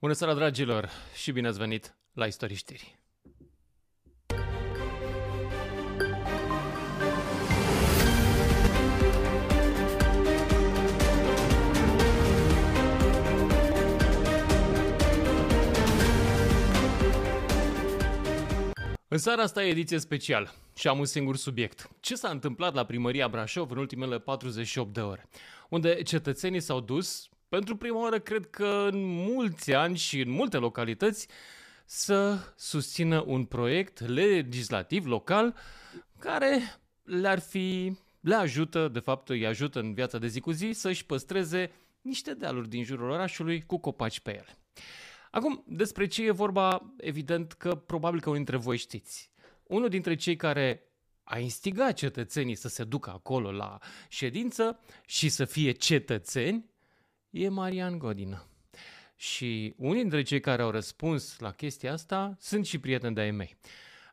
[0.00, 2.98] Bună seara, dragilor, și bine ați venit la Istorii Știri.
[19.08, 21.88] În seara asta e ediție special și am un singur subiect.
[22.00, 25.28] Ce s-a întâmplat la primăria Brașov în ultimele 48 de ore?
[25.68, 30.56] Unde cetățenii s-au dus, pentru prima oară cred că în mulți ani și în multe
[30.56, 31.28] localități,
[31.84, 35.54] să susțină un proiect legislativ local
[36.18, 36.60] care
[37.02, 41.06] le-ar fi, le ajută, de fapt îi ajută în viața de zi cu zi să-și
[41.06, 44.58] păstreze niște dealuri din jurul orașului cu copaci pe ele.
[45.30, 49.30] Acum, despre ce e vorba, evident că probabil că unul dintre voi știți.
[49.62, 50.82] Unul dintre cei care
[51.24, 53.78] a instigat cetățenii să se ducă acolo la
[54.08, 56.69] ședință și să fie cetățeni
[57.30, 58.44] e Marian Godină.
[59.16, 63.56] Și unii dintre cei care au răspuns la chestia asta sunt și prieteni de-ai mei.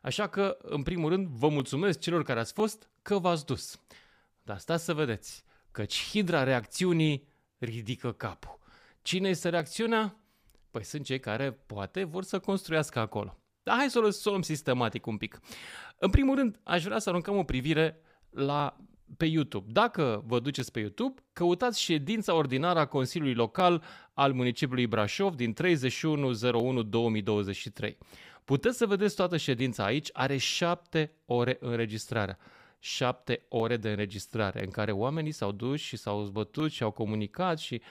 [0.02, 3.80] Așa că, în primul rând, vă mulțumesc celor care ați fost că v-ați dus.
[4.42, 8.58] Dar stați să vedeți, căci hidra reacțiunii ridică capul.
[9.02, 10.16] Cine este reacțiunea?
[10.70, 13.38] Păi sunt cei care poate vor să construiască acolo.
[13.62, 15.40] Dar hai să o luăm sistematic un pic.
[15.98, 18.76] În primul rând, aș vrea să aruncăm o privire la
[19.16, 19.70] pe YouTube.
[19.72, 23.82] Dacă vă duceți pe YouTube, căutați ședința ordinară a Consiliului Local
[24.14, 27.96] al municipiului Brașov din 31.01.2023.
[28.44, 32.38] Puteți să vedeți toată ședința aici, are șapte ore înregistrarea.
[32.78, 37.58] Șapte ore de înregistrare în care oamenii s-au dus și s-au zbătut și au comunicat
[37.58, 37.82] și...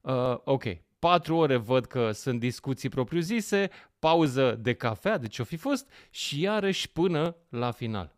[0.00, 0.64] Uh, ok,
[0.98, 6.40] patru ore văd că sunt discuții propriu-zise, pauză de cafea, deci o fi fost, și
[6.40, 8.14] iarăși până la final.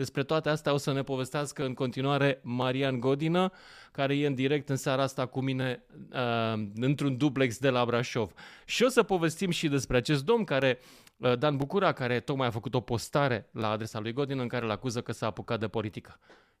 [0.00, 3.52] Despre toate astea o să ne povestească în continuare Marian Godină,
[3.92, 8.32] care e în direct în seara asta cu mine uh, într-un duplex de la Brașov.
[8.64, 10.78] Și o să povestim și despre acest domn care,
[11.16, 14.64] uh, Dan Bucura, care tocmai a făcut o postare la adresa lui Godină în care
[14.64, 16.18] îl acuză că s-a apucat de politică.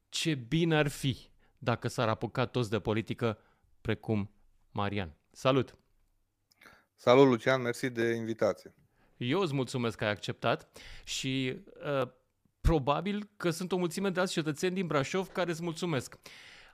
[0.08, 1.16] Ce bine ar fi
[1.58, 3.38] dacă s-ar apuca toți de politică
[3.80, 4.30] precum
[4.70, 5.16] Marian.
[5.30, 5.76] Salut!
[6.96, 8.74] Salut, Lucian, mersi de invitație.
[9.16, 10.68] Eu îți mulțumesc că ai acceptat
[11.04, 11.56] și
[12.02, 12.08] uh,
[12.60, 16.18] probabil că sunt o mulțime de alți cetățeni din Brașov care îți mulțumesc.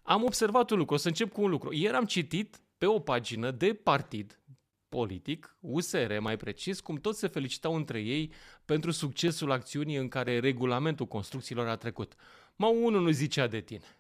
[0.03, 1.73] Am observat un lucru, o să încep cu un lucru.
[1.73, 4.41] Ieri am citit pe o pagină de partid
[4.89, 8.33] politic, USR mai precis, cum toți se felicitau între ei
[8.65, 12.15] pentru succesul acțiunii în care regulamentul construcțiilor a trecut.
[12.57, 13.97] Mă, unul nu zicea de tine.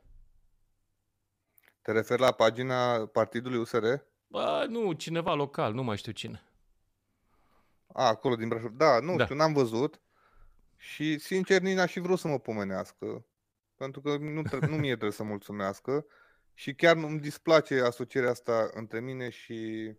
[1.82, 3.84] Te referi la pagina partidului USR?
[4.26, 6.42] Bă, nu, cineva local, nu mai știu cine.
[7.86, 8.70] A, acolo din Brașov.
[8.70, 9.25] Da, nu da.
[9.25, 10.00] știu, n-am văzut.
[10.86, 13.26] Și, sincer, nici n-aș fi vrut să mă pomenească.
[13.74, 16.06] Pentru că nu, tre- nu mie trebuie să mulțumească.
[16.54, 19.92] Și chiar nu-mi displace asocierea asta între mine și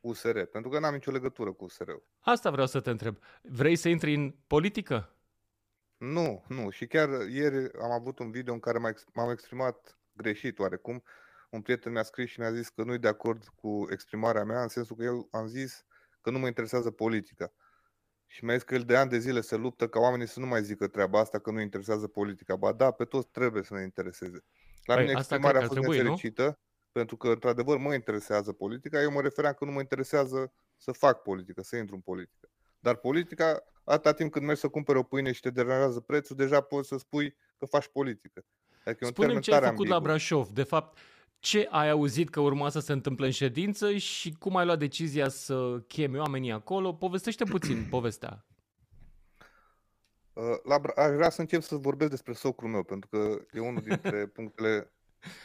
[0.00, 0.40] USR.
[0.40, 2.06] Pentru că n-am nicio legătură cu USR-ul.
[2.20, 3.16] Asta vreau să te întreb.
[3.42, 5.16] Vrei să intri în politică?
[5.96, 6.70] Nu, nu.
[6.70, 8.78] Și chiar ieri am avut un video în care
[9.12, 11.02] m-am exprimat greșit oarecum.
[11.50, 14.62] Un prieten mi-a scris și mi-a zis că nu e de acord cu exprimarea mea,
[14.62, 15.84] în sensul că eu am zis
[16.20, 17.52] că nu mă interesează politica.
[18.34, 20.46] Și mi-a zis că el de ani de zile se luptă ca oamenii să nu
[20.46, 22.56] mai zică treaba asta, că nu interesează politica.
[22.56, 24.44] Ba da, pe toți trebuie să ne intereseze.
[24.84, 26.56] La păi, mine exprimarea a fost trebui, nefericită, nu?
[26.92, 29.00] pentru că într-adevăr mă interesează politica.
[29.00, 32.48] Eu mă refeream că nu mă interesează să fac politică, să intru în politică.
[32.78, 36.60] Dar politica, atâta timp când mergi să cumperi o pâine și te deranjează prețul, deja
[36.60, 38.44] poți să spui că faci politică.
[38.84, 39.92] Adică Spune-mi ce ai făcut ambigu.
[39.92, 40.48] la Brașov.
[40.48, 40.98] De fapt,
[41.44, 45.28] ce ai auzit că urma să se întâmple în ședință și cum ai luat decizia
[45.28, 46.92] să chemi oamenii acolo?
[46.92, 48.46] Povestește puțin povestea.
[50.32, 53.82] Uh, la, aș vrea să încep să vorbesc despre socrul meu, pentru că e unul
[53.82, 54.92] dintre punctele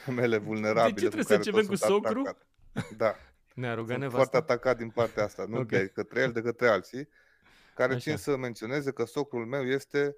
[0.07, 0.93] mele vulnerabile.
[0.93, 2.19] De ce trebuie să începem cu socru?
[2.19, 2.47] Atacat.
[2.97, 3.15] Da.
[3.53, 4.17] Ne-a rugat Sunt nevasta?
[4.17, 5.79] foarte atacat din partea asta, nu okay.
[5.79, 7.07] de către el, de către alții,
[7.75, 8.01] care Așa.
[8.01, 10.15] țin să menționeze că socrul meu este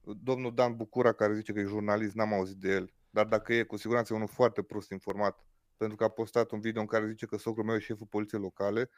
[0.00, 3.62] domnul Dan Bucura, care zice că e jurnalist, n-am auzit de el dar dacă e,
[3.62, 5.46] cu siguranță e unul foarte prost informat,
[5.76, 8.40] pentru că a postat un video în care zice că socrul meu e șeful poliției
[8.40, 8.90] locale,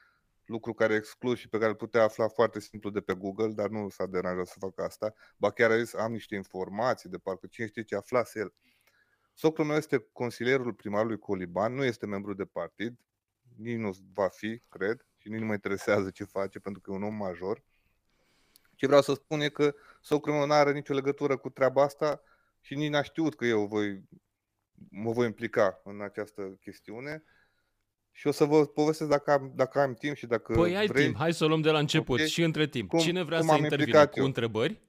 [0.44, 3.52] lucru care e exclus și pe care îl putea afla foarte simplu de pe Google,
[3.52, 5.14] dar nu s-a deranjat să facă asta.
[5.36, 8.54] Ba chiar a zis, am niște informații de parcă cine știe ce aflase el.
[9.34, 12.98] Socrul meu este consilierul primarului Coliban, nu este membru de partid,
[13.56, 16.94] nici nu va fi, cred, și nici nu mă interesează ce face, pentru că e
[16.94, 17.62] un om major.
[18.74, 22.22] Ce vreau să spun e că socrul meu nu are nicio legătură cu treaba asta,
[22.60, 24.02] și nici n-a știut că eu voi,
[24.90, 27.22] mă voi implica în această chestiune.
[28.12, 31.04] Și o să vă povestesc dacă am, dacă am timp și dacă Păi ai vrei.
[31.04, 32.28] timp, hai să o luăm de la început okay.
[32.28, 32.88] și între timp.
[32.88, 34.24] Cum, Cine vrea să intervină cu eu?
[34.24, 34.80] întrebări?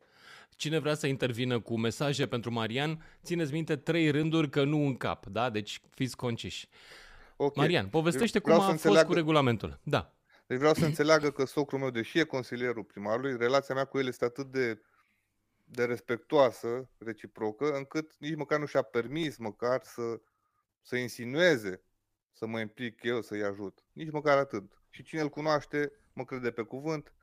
[0.56, 4.98] Cine vrea să intervină cu mesaje pentru Marian, țineți minte trei rânduri că nu în
[4.98, 5.50] cap, da?
[5.50, 6.68] Deci fiți conciși.
[7.36, 7.66] Okay.
[7.66, 9.08] Marian, povestește cum a fost înțeleagă...
[9.08, 9.80] cu regulamentul.
[9.84, 10.14] Da.
[10.48, 14.08] Deci vreau să înțeleagă că socrul meu, deși e consilierul primarului, relația mea cu el
[14.08, 14.82] este atât de,
[15.74, 20.22] de respectoasă, reciprocă, încât nici măcar nu și-a permis măcar să,
[20.82, 21.84] să insinueze
[22.34, 23.80] să mă implic eu, să-i ajut.
[23.92, 24.82] Nici măcar atât.
[24.90, 27.14] Și cine îl cunoaște, mă crede pe cuvânt.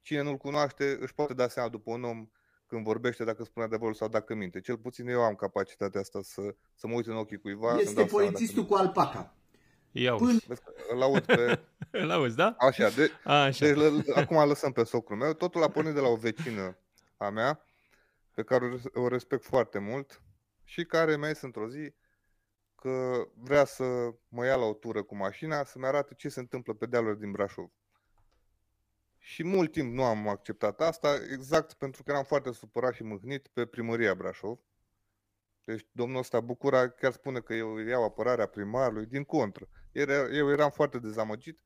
[0.00, 2.28] Cine nu-l cunoaște, își poate da seama după un om
[2.66, 4.60] când vorbește dacă spune adevărul sau dacă minte.
[4.60, 7.78] Cel puțin eu am capacitatea asta să, să mă uit în ochii cuiva.
[7.78, 9.34] Este polițistul cu alpaca.
[9.90, 10.16] Iau.
[10.16, 10.38] Până...
[10.92, 11.60] Îl aud pe...
[12.02, 12.54] Îl auzi, da?
[12.58, 13.10] Așa, de...
[13.24, 13.66] Așa.
[13.66, 15.32] deci l- acum lăsăm pe socrul meu.
[15.32, 16.76] Totul a pornit de la o vecină
[17.16, 17.66] a mea,
[18.34, 20.22] pe care o respect foarte mult
[20.64, 21.94] și care mi-a într-o zi
[22.74, 26.74] că vrea să mă ia la o tură cu mașina, să-mi arate ce se întâmplă
[26.74, 27.70] pe dealurile din Brașov.
[29.18, 33.46] Și mult timp nu am acceptat asta, exact pentru că eram foarte supărat și mâhnit
[33.46, 34.58] pe primăria Brașov.
[35.64, 39.68] Deci domnul ăsta Bucura chiar spune că eu iau apărarea primarului, din contră.
[40.32, 41.60] Eu eram foarte dezamăgit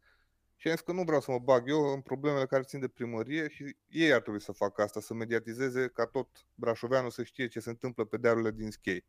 [0.57, 2.89] și am zis că nu vreau să mă bag eu în problemele care țin de
[2.89, 7.49] primărie și ei ar trebui să facă asta, să mediatizeze ca tot brașoveanul să știe
[7.49, 9.05] ce se întâmplă pe dealurile din Schei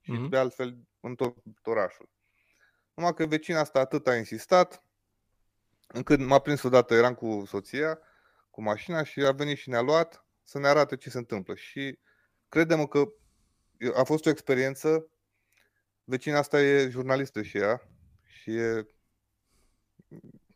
[0.00, 0.30] și mm-hmm.
[0.30, 2.08] de altfel în tot orașul.
[2.94, 4.84] Numai că vecina asta atât a insistat,
[5.86, 7.98] încât m-a prins odată, eram cu soția,
[8.50, 11.54] cu mașina și a venit și ne-a luat să ne arate ce se întâmplă.
[11.54, 11.98] Și
[12.48, 13.12] credem că
[13.94, 15.08] a fost o experiență,
[16.04, 17.88] vecina asta e jurnalistă și ea
[18.22, 18.86] și e,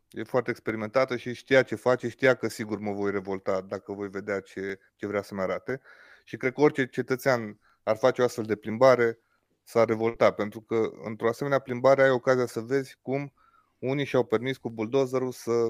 [0.09, 4.09] e foarte experimentată și știa ce face, știa că sigur mă voi revolta dacă voi
[4.09, 5.81] vedea ce, ce vrea să-mi arate.
[6.23, 9.19] Și cred că orice cetățean ar face o astfel de plimbare,
[9.63, 13.33] s-a revoltat, pentru că într-o asemenea plimbare ai ocazia să vezi cum
[13.77, 15.69] unii și-au permis cu buldozerul să,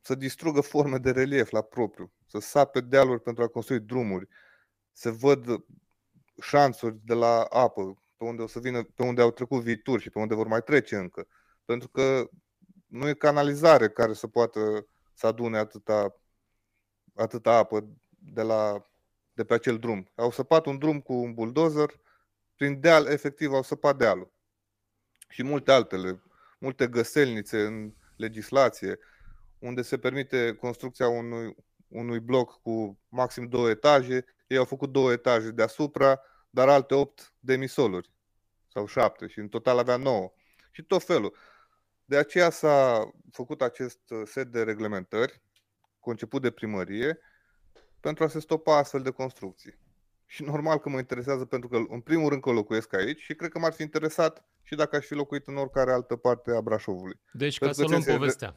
[0.00, 4.28] să distrugă forme de relief la propriu, să sape dealuri pentru a construi drumuri,
[4.92, 5.64] să văd
[6.42, 10.10] șanțuri de la apă, pe unde o să vină, pe unde au trecut viituri și
[10.10, 11.26] pe unde vor mai trece încă.
[11.64, 12.28] Pentru că
[12.90, 16.20] nu e canalizare care să poată să adune atâta,
[17.14, 18.90] atâta apă de, la,
[19.32, 20.10] de pe acel drum.
[20.14, 22.00] Au săpat un drum cu un buldozer
[22.56, 24.32] prin deal, efectiv, au săpat dealul.
[25.28, 26.22] Și multe altele,
[26.58, 28.98] multe găselnițe în legislație,
[29.58, 31.56] unde se permite construcția unui,
[31.88, 36.20] unui bloc cu maxim două etaje, ei au făcut două etaje deasupra,
[36.50, 38.12] dar alte opt demisoluri
[38.72, 40.32] sau șapte și în total avea nouă.
[40.70, 41.36] Și tot felul.
[42.10, 45.42] De aceea s-a făcut acest set de reglementări
[45.98, 47.18] conceput de primărie
[48.00, 49.78] pentru a se stopa astfel de construcții.
[50.26, 53.50] Și normal că mă interesează pentru că, în primul rând, că locuiesc aici și cred
[53.50, 57.20] că m-ar fi interesat și dacă aș fi locuit în oricare altă parte a Brașovului.
[57.32, 58.56] Deci, ca să luăm povestea,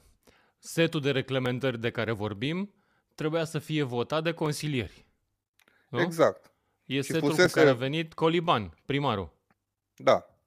[0.60, 2.74] setul de reglementări de care vorbim
[3.16, 5.06] trebuia să fie votat de consilieri.
[5.90, 6.02] Nu?
[6.02, 6.54] Exact.
[6.86, 7.48] E și setul fusese...
[7.48, 9.34] cu care a venit Coliban, primarul.
[9.96, 10.38] Da.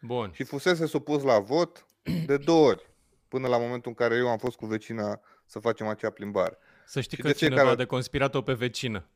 [0.00, 0.32] Bun.
[0.32, 1.86] Și fusese supus la vot
[2.26, 2.90] de două ori,
[3.28, 6.58] până la momentul în care eu am fost cu vecina să facem acea plimbare.
[6.86, 7.74] Să știi și că cineva care...
[7.74, 9.08] de conspirat-o pe vecină.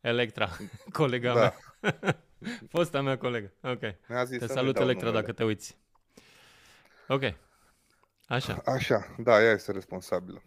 [0.00, 0.48] Electra,
[0.92, 1.54] colega da.
[1.80, 2.22] mea.
[2.72, 3.52] Fosta mea colegă.
[3.62, 3.80] Ok.
[4.24, 5.20] zis te salut, Electra, numele.
[5.20, 5.78] dacă te uiți.
[7.08, 7.22] Ok.
[8.26, 8.62] Așa.
[8.64, 10.42] Așa, da, ea este responsabilă.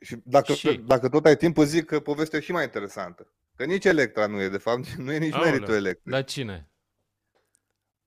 [0.00, 0.76] Și dacă, și...
[0.76, 3.32] dacă tot ai timp, zic că povestea e și mai interesantă.
[3.56, 5.50] Că nici Electra nu e, de fapt, nu e nici Aoleu.
[5.50, 6.16] meritul Electra.
[6.16, 6.68] La cine?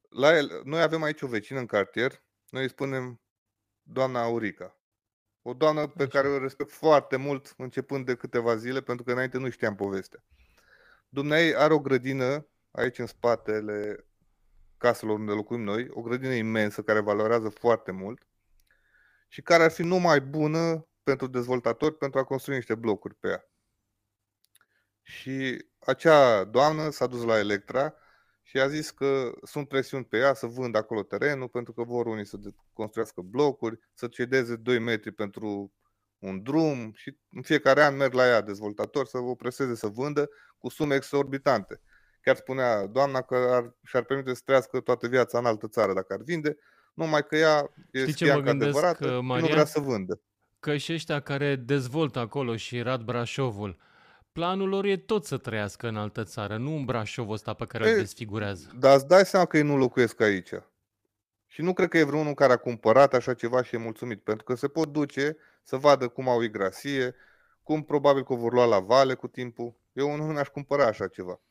[0.09, 2.21] La el, noi avem aici o vecină în cartier,
[2.51, 3.21] noi îi spunem
[3.81, 4.79] doamna Aurica.
[5.41, 6.11] O doamnă pe Așa.
[6.11, 10.23] care o respect foarte mult începând de câteva zile, pentru că înainte nu știam povestea.
[11.09, 14.05] Dumnezeu are o grădină aici în spatele
[14.77, 18.27] caselor unde locuim noi, o grădină imensă care valorează foarte mult
[19.27, 23.49] și care ar fi numai bună pentru dezvoltatori pentru a construi niște blocuri pe ea.
[25.01, 27.95] Și acea doamnă s-a dus la Electra
[28.43, 32.05] și a zis că sunt presiuni pe ea să vândă acolo terenul pentru că vor
[32.05, 32.37] unii să
[32.73, 35.73] construiască blocuri, să cedeze 2 metri pentru
[36.19, 40.29] un drum și în fiecare an merg la ea dezvoltatori să o preseze să vândă
[40.57, 41.81] cu sume exorbitante.
[42.21, 46.13] Chiar spunea doamna că ar, și-ar permite să trăiască toată viața în altă țară dacă
[46.13, 46.57] ar vinde,
[46.93, 50.21] numai că ea e ce mă adevărată uh, Marian, nu vrea să vândă.
[50.59, 53.77] Că și ăștia care dezvoltă acolo și Rad Brașovul,
[54.31, 57.91] planul lor e tot să trăiască în altă țară, nu în Brașovul ăsta pe care
[57.91, 58.71] îl desfigurează.
[58.79, 60.51] Dar îți dai seama că ei nu locuiesc aici.
[61.47, 64.43] Și nu cred că e vreunul care a cumpărat așa ceva și e mulțumit, pentru
[64.43, 67.15] că se pot duce să vadă cum au igrasie,
[67.63, 69.75] cum probabil că o vor lua la vale cu timpul.
[69.93, 71.41] Eu nu mi-aș cumpăra așa ceva.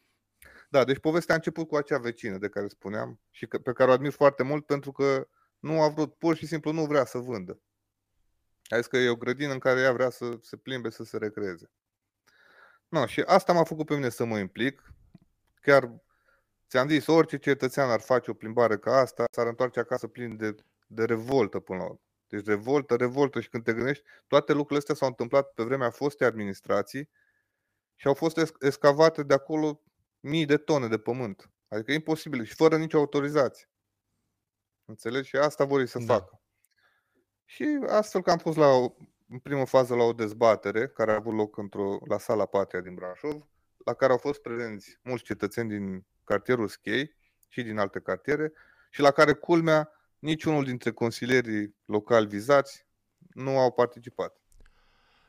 [0.68, 3.92] Da, deci povestea a început cu acea vecină de care spuneam și pe care o
[3.92, 7.60] admir foarte mult pentru că nu a vrut, pur și simplu nu vrea să vândă.
[8.68, 11.16] A zis că e o grădină în care ea vrea să se plimbe, să se
[11.16, 11.70] recreeze.
[12.90, 14.92] No, și asta m-a făcut pe mine să mă implic.
[15.60, 16.00] Chiar
[16.68, 20.54] ți-am zis, orice cetățean ar face o plimbare ca asta, s-ar întoarce acasă plin de,
[20.86, 22.00] de revoltă până la urmă.
[22.26, 26.26] Deci revoltă, revoltă și când te gândești, toate lucrurile astea s-au întâmplat pe vremea fostei
[26.26, 27.08] administrații
[27.94, 29.82] și au fost escavate de acolo
[30.20, 31.50] mii de tone de pământ.
[31.68, 33.68] Adică e imposibil și fără nicio autorizație.
[34.84, 35.28] Înțelegi?
[35.28, 36.14] Și asta vor să da.
[36.14, 36.40] facă.
[37.44, 38.94] Și astfel că am fost la o,
[39.30, 42.94] în primă fază la o dezbatere care a avut loc într-o, la sala Patria din
[42.94, 43.48] Brașov,
[43.84, 47.14] la care au fost prezenți mulți cetățeni din cartierul Schei
[47.48, 48.52] și din alte cartiere
[48.90, 52.86] și la care, culmea, niciunul dintre consilierii locali vizați
[53.18, 54.34] nu au participat.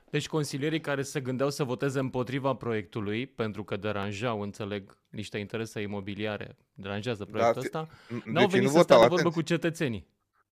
[0.10, 5.82] Deci consilierii care se gândeau să voteze împotriva proiectului, pentru că deranjau, înțeleg, niște interese
[5.82, 9.42] imobiliare, deranjează da, proiectul da, ăsta, n-au deci venit nu să stea de vorbă cu
[9.42, 10.08] cetățenii.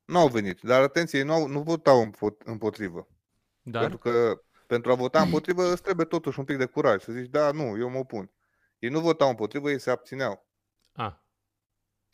[0.05, 2.11] Nu au venit, dar atenție, nu, nu votau
[2.45, 3.07] împotrivă.
[3.71, 3.81] Dar?
[3.81, 7.29] Pentru că pentru a vota împotrivă îți trebuie totuși un pic de curaj, să zici,
[7.29, 8.31] da, nu, eu mă opun.
[8.79, 10.47] Ei nu votau împotrivă, ei se abțineau.
[10.91, 11.23] A.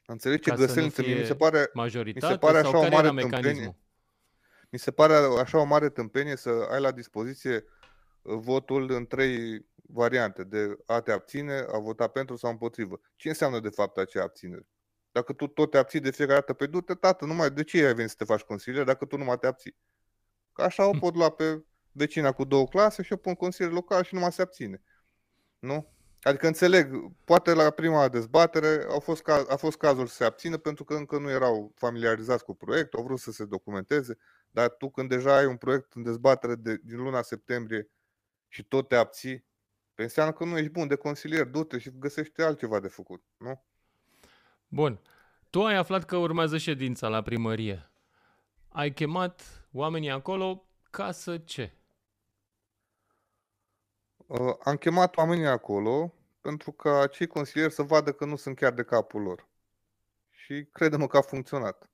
[0.06, 1.02] Înțelegi ce găsește?
[1.02, 3.78] Mi se pare, mi se pare așa o mare tâmpenie.
[4.70, 7.66] Mi se pare așa o mare tâmpenie să ai la dispoziție
[8.22, 13.00] uh, votul în trei variante, de a te abține, a vota pentru sau împotrivă.
[13.16, 14.68] Ce înseamnă de fapt acea abținere?
[15.12, 17.94] Dacă tu tot te abții de fiecare dată, pe du-te, tată, numai de ce ai
[17.94, 19.76] venit să te faci consilier dacă tu nu mai te abții?
[20.56, 21.00] Că așa o hm.
[21.00, 24.32] pot lua pe vecina cu două clase și o pun consilier local și nu mai
[24.32, 24.82] se abține.
[25.60, 25.94] Nu?
[26.22, 30.58] Adică înțeleg, poate la prima dezbatere a fost, caz, a fost cazul să se abțină
[30.58, 34.18] pentru că încă nu erau familiarizați cu proiectul, au vrut să se documenteze,
[34.52, 37.90] dar tu când deja ai un proiect în dezbatere de, din luna septembrie
[38.48, 39.46] și tot te abții,
[39.94, 43.64] pe înseamnă că nu ești bun de consilier, du-te și găsește altceva de făcut, nu?
[44.68, 45.00] Bun.
[45.50, 47.92] Tu ai aflat că urmează ședința la primărie.
[48.70, 51.74] Ai chemat oamenii acolo ca să ce?
[54.18, 58.74] Uh, am chemat oamenii acolo pentru ca cei consilieri să vadă că nu sunt chiar
[58.74, 59.48] de capul lor.
[60.30, 61.90] Și credem că a funcționat.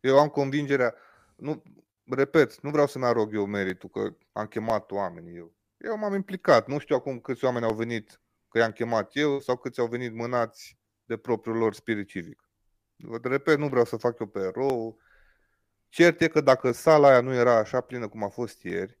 [0.00, 0.94] Eu am convingerea,
[1.36, 1.62] nu,
[2.04, 5.54] repet, nu vreau să-mi arog eu meritul că am chemat oamenii eu.
[5.76, 6.66] Eu m-am implicat.
[6.66, 10.14] Nu știu acum câți oameni au venit că i-am chemat eu sau câți au venit
[10.14, 12.48] mânați de propriul lor spirit civic.
[13.22, 14.98] Repet, nu vreau să fac eu pe erou.
[15.88, 18.98] Cert e că dacă sala aia nu era așa plină cum a fost ieri,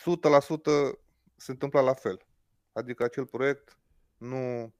[0.00, 0.98] 100%
[1.36, 2.26] se întâmpla la fel.
[2.72, 3.78] Adică acel proiect
[4.16, 4.74] nu,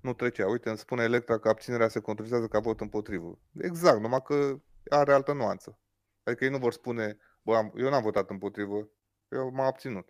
[0.00, 0.46] nu trecea.
[0.46, 3.38] Uite, îmi spune Electra că abținerea se controlizează ca vot împotrivă.
[3.58, 5.78] Exact, numai că are altă nuanță.
[6.22, 8.88] Adică ei nu vor spune, bă, am, eu n-am votat împotrivă,
[9.28, 10.08] eu m-am abținut.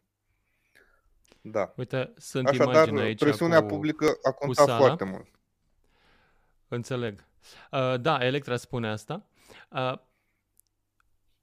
[1.40, 1.73] Da.
[1.76, 5.26] Uite, sunt Așadar, imagini aici presiunea cu, publică a contat foarte mult.
[6.68, 7.25] Înțeleg.
[7.70, 9.26] Uh, da, Electra spune asta.
[9.70, 9.92] Uh,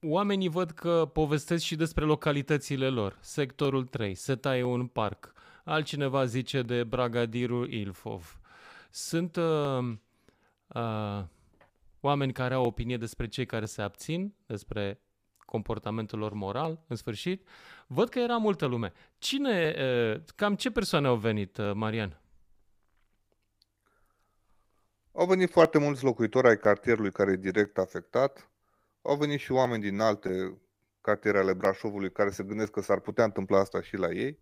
[0.02, 3.18] oamenii văd că povestesc și despre localitățile lor.
[3.22, 5.34] Sectorul 3, se taie un parc.
[5.64, 8.40] Altcineva zice de Bragadirul Ilfov.
[8.90, 9.94] Sunt uh,
[10.68, 11.24] uh,
[12.00, 15.02] oameni care au opinie despre cei care se abțin, despre
[15.46, 17.48] comportamentul lor moral, în sfârșit.
[17.88, 18.92] Văd că era multă lume.
[19.18, 22.22] Cine, uh, cam ce persoane au venit, uh, Marian?
[25.16, 28.52] Au venit foarte mulți locuitori ai cartierului care e direct afectat.
[29.02, 30.62] Au venit și oameni din alte
[31.02, 34.40] cartiere ale Brașovului care se gândesc că s-ar putea întâmpla asta și la ei.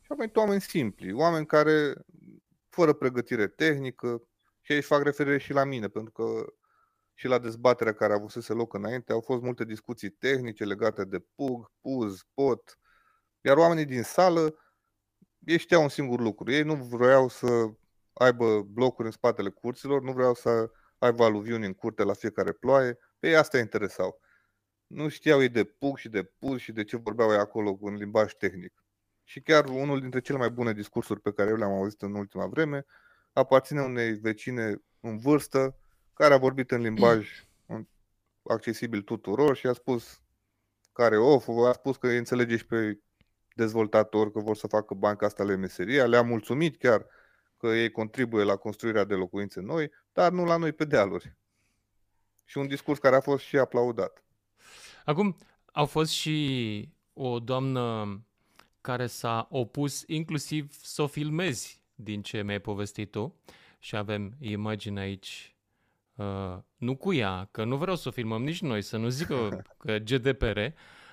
[0.00, 1.94] Și au venit oameni simpli, oameni care,
[2.68, 4.22] fără pregătire tehnică,
[4.60, 6.52] și aici fac referire și la mine, pentru că
[7.14, 11.18] și la dezbaterea care a avut loc înainte au fost multe discuții tehnice legate de
[11.34, 12.78] PUG, PUZ, POT,
[13.40, 14.58] iar oamenii din sală
[15.46, 16.52] ei știau un singur lucru.
[16.52, 17.70] Ei nu vreau să
[18.18, 22.98] aibă blocuri în spatele curților, nu vreau să aibă aluviuni în curte la fiecare ploaie,
[23.18, 24.20] pe ei asta interesau.
[24.86, 27.94] Nu știau ei de PUG și de PUZ și de ce vorbeau ei acolo în
[27.94, 28.84] limbaj tehnic.
[29.24, 32.46] Și chiar unul dintre cele mai bune discursuri pe care eu le-am auzit în ultima
[32.46, 32.86] vreme
[33.32, 35.76] aparține unei vecine în vârstă
[36.12, 37.46] care a vorbit în limbaj
[38.54, 40.20] accesibil tuturor și a spus
[40.92, 43.00] care of, a spus că îi înțelege și pe
[43.54, 47.06] dezvoltator că vor să facă bani ca asta le meseria, le-a mulțumit chiar
[47.56, 51.36] că ei contribuie la construirea de locuințe noi, dar nu la noi pe dealuri.
[52.44, 54.24] Și un discurs care a fost și aplaudat.
[55.04, 55.36] Acum,
[55.72, 58.08] au fost și o doamnă
[58.80, 63.34] care s-a opus inclusiv să o filmezi din ce mi-ai povestit tu
[63.78, 65.56] și avem imagini aici
[66.16, 69.62] Uh, nu cu ea, că nu vreau să o filmăm nici noi, să nu zică
[69.82, 70.58] că GDPR,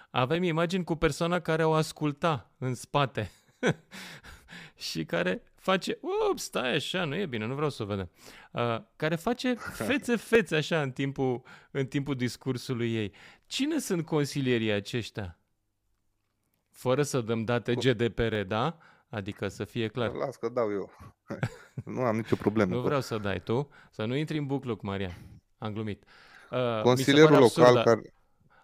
[0.09, 3.31] avem imagini cu persoana care o asculta în spate
[4.89, 8.09] și care face, up, stai așa, nu e bine, nu vreau să o vedem,
[8.51, 9.53] uh, care face
[9.87, 11.41] fețe-fețe așa în timpul,
[11.71, 13.13] în timpul discursului ei.
[13.45, 15.39] Cine sunt consilierii aceștia?
[16.69, 18.77] Fără să dăm date GDPR, da?
[19.09, 20.11] Adică să fie clar.
[20.11, 20.91] Las că dau eu.
[21.95, 22.75] nu am nicio problemă.
[22.75, 25.17] nu vreau să dai tu, să nu intri în bucluc, Maria.
[25.57, 26.03] Am glumit.
[26.51, 28.13] Uh, Consilierul local care...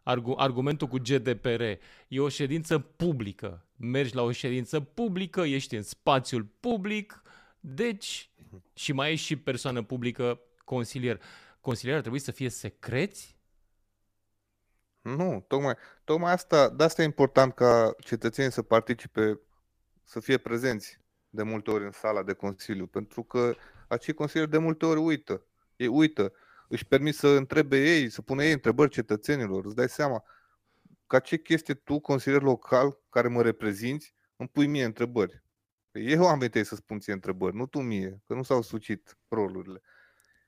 [0.09, 1.61] Argu- argumentul cu GDPR
[2.07, 3.65] e o ședință publică.
[3.75, 7.21] Mergi la o ședință publică, ești în spațiul public,
[7.59, 8.29] deci
[8.73, 11.21] și mai ești și persoană publică, consilier.
[11.61, 13.37] Consilier ar trebui să fie secreți?
[15.01, 19.39] Nu, tocmai, tocmai asta, de asta e important ca cetățenii să participe,
[20.03, 23.55] să fie prezenți de multe ori în sala de consiliu, pentru că
[23.87, 25.45] acei consilieri de multe ori uită.
[25.75, 26.33] Ei uită,
[26.69, 30.23] își permit să întrebe ei, să pună ei întrebări cetățenilor, îți dai seama.
[31.07, 35.43] Ca ce chestie tu, consilier local, care mă reprezinți, îmi pui mie întrebări.
[35.91, 39.17] Păi eu am venit să spun ție întrebări, nu tu mie, că nu s-au sucit
[39.27, 39.81] rolurile.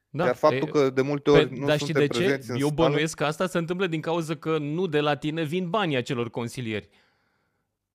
[0.10, 2.54] Da, Iar faptul e, că de multe ori pe, nu dar suntem și de prezenți
[2.54, 2.60] ce?
[2.60, 5.96] Eu bănuiesc că asta se întâmplă din cauza că nu de la tine vin banii
[5.96, 6.90] acelor consilieri.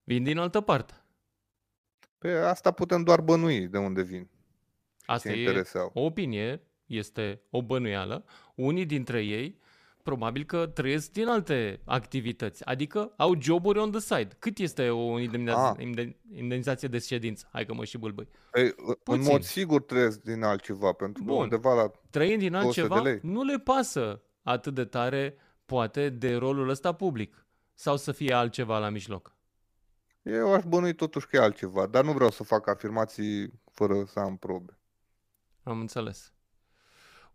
[0.04, 0.95] Vin din altă parte.
[2.18, 4.28] Pe asta putem doar bănui de unde vin.
[5.04, 8.25] Asta e o opinie, este o bănuială.
[8.55, 9.59] Unii dintre ei
[10.07, 14.28] probabil că trăiesc din alte activități, adică au joburi on the side.
[14.38, 16.09] Cât este o indemnizație, ah.
[16.37, 17.49] indemnizație de ședință?
[17.52, 18.28] Hai că mă și bâlbâi.
[18.50, 18.75] Păi,
[19.05, 23.59] în mod sigur trăiesc din altceva, pentru că undeva la Trăind din altceva, nu le
[23.59, 27.47] pasă atât de tare, poate, de rolul ăsta public.
[27.75, 29.37] Sau să fie altceva la mijloc.
[30.23, 34.19] Eu aș bănui totuși că e altceva, dar nu vreau să fac afirmații fără să
[34.19, 34.78] am probe.
[35.62, 36.36] Am înțeles.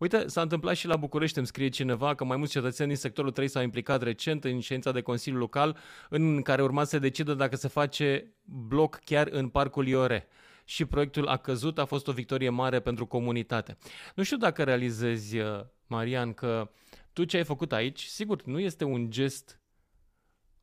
[0.02, 3.32] Uite, s-a întâmplat și la București, îmi scrie cineva că mai mulți cetățeni din sectorul
[3.32, 5.78] 3 s-au implicat recent în ședința de Consiliu Local
[6.10, 10.28] în care urma să decidă dacă se face bloc chiar în Parcul Iore
[10.64, 13.78] și proiectul a căzut, a fost o victorie mare pentru comunitate.
[14.16, 16.72] Nu știu dacă realizezi, uh, Marian, că
[17.14, 19.60] tu ce ai făcut aici, sigur, nu este un gest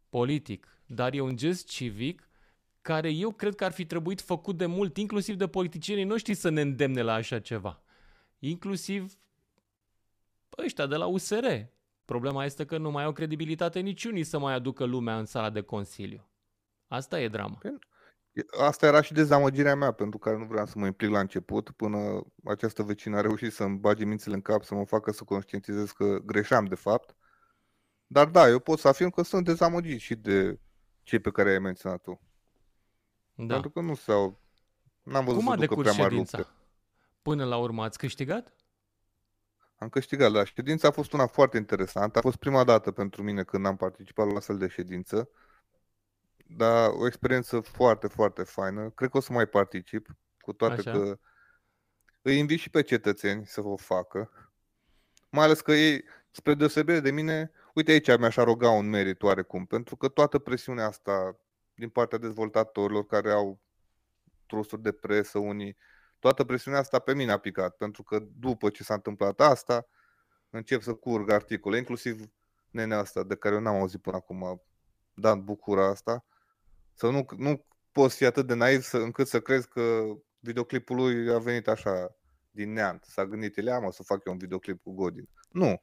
[0.08, 2.28] politic, dar e un gest civic
[2.80, 6.48] care eu cred că ar fi trebuit făcut de mult, inclusiv de politicienii noștri să
[6.48, 7.82] ne îndemne la așa ceva.
[8.38, 9.12] Inclusiv
[10.64, 11.46] ăștia de la USR.
[12.04, 15.60] Problema este că nu mai au credibilitate niciunii să mai aducă lumea în sala de
[15.60, 16.28] consiliu.
[16.86, 17.56] Asta e drama.
[17.60, 17.78] Păi,
[18.66, 21.98] asta era și dezamăgirea mea, pentru că nu vreau să mă implic la început, până
[22.44, 26.18] această vecină a reușit să-mi bage mințile în cap, să mă facă să conștientizez că
[26.24, 27.16] greșeam de fapt.
[28.06, 30.58] Dar da, eu pot să afirm că sunt dezamăgit și de
[31.02, 32.20] cei pe care ai menționat tu.
[33.34, 33.52] Da.
[33.52, 34.40] Pentru că nu s-au...
[35.02, 36.46] N-am văzut Cum să ducă prea mari lupte.
[37.22, 38.52] Până la urmă ați câștigat?
[39.78, 40.44] Am câștigat, da.
[40.44, 42.18] Ședința a fost una foarte interesantă.
[42.18, 45.28] A fost prima dată pentru mine când am participat la astfel de ședință.
[46.46, 48.90] Dar o experiență foarte, foarte faină.
[48.90, 50.90] Cred că o să mai particip, cu toate Așa.
[50.90, 51.18] că
[52.22, 54.30] îi invit și pe cetățeni să o facă.
[55.30, 59.66] Mai ales că ei, spre deosebire de mine, uite aici mi-aș aroga un merit oarecum,
[59.66, 61.40] pentru că toată presiunea asta
[61.74, 63.60] din partea dezvoltatorilor care au
[64.46, 65.76] trusturi de presă, unii
[66.18, 69.86] toată presiunea asta pe mine a picat, pentru că după ce s-a întâmplat asta,
[70.50, 72.20] încep să curg articole, inclusiv
[72.70, 74.62] nenea asta de care eu n-am auzit până acum,
[75.14, 76.24] Dan Bucura asta,
[76.94, 80.02] să nu, nu poți fi atât de naiv să, încât să crezi că
[80.38, 82.16] videoclipul lui a venit așa
[82.50, 83.04] din neant.
[83.04, 85.28] S-a gândit, el, mă, să fac eu un videoclip cu Godin.
[85.50, 85.82] Nu.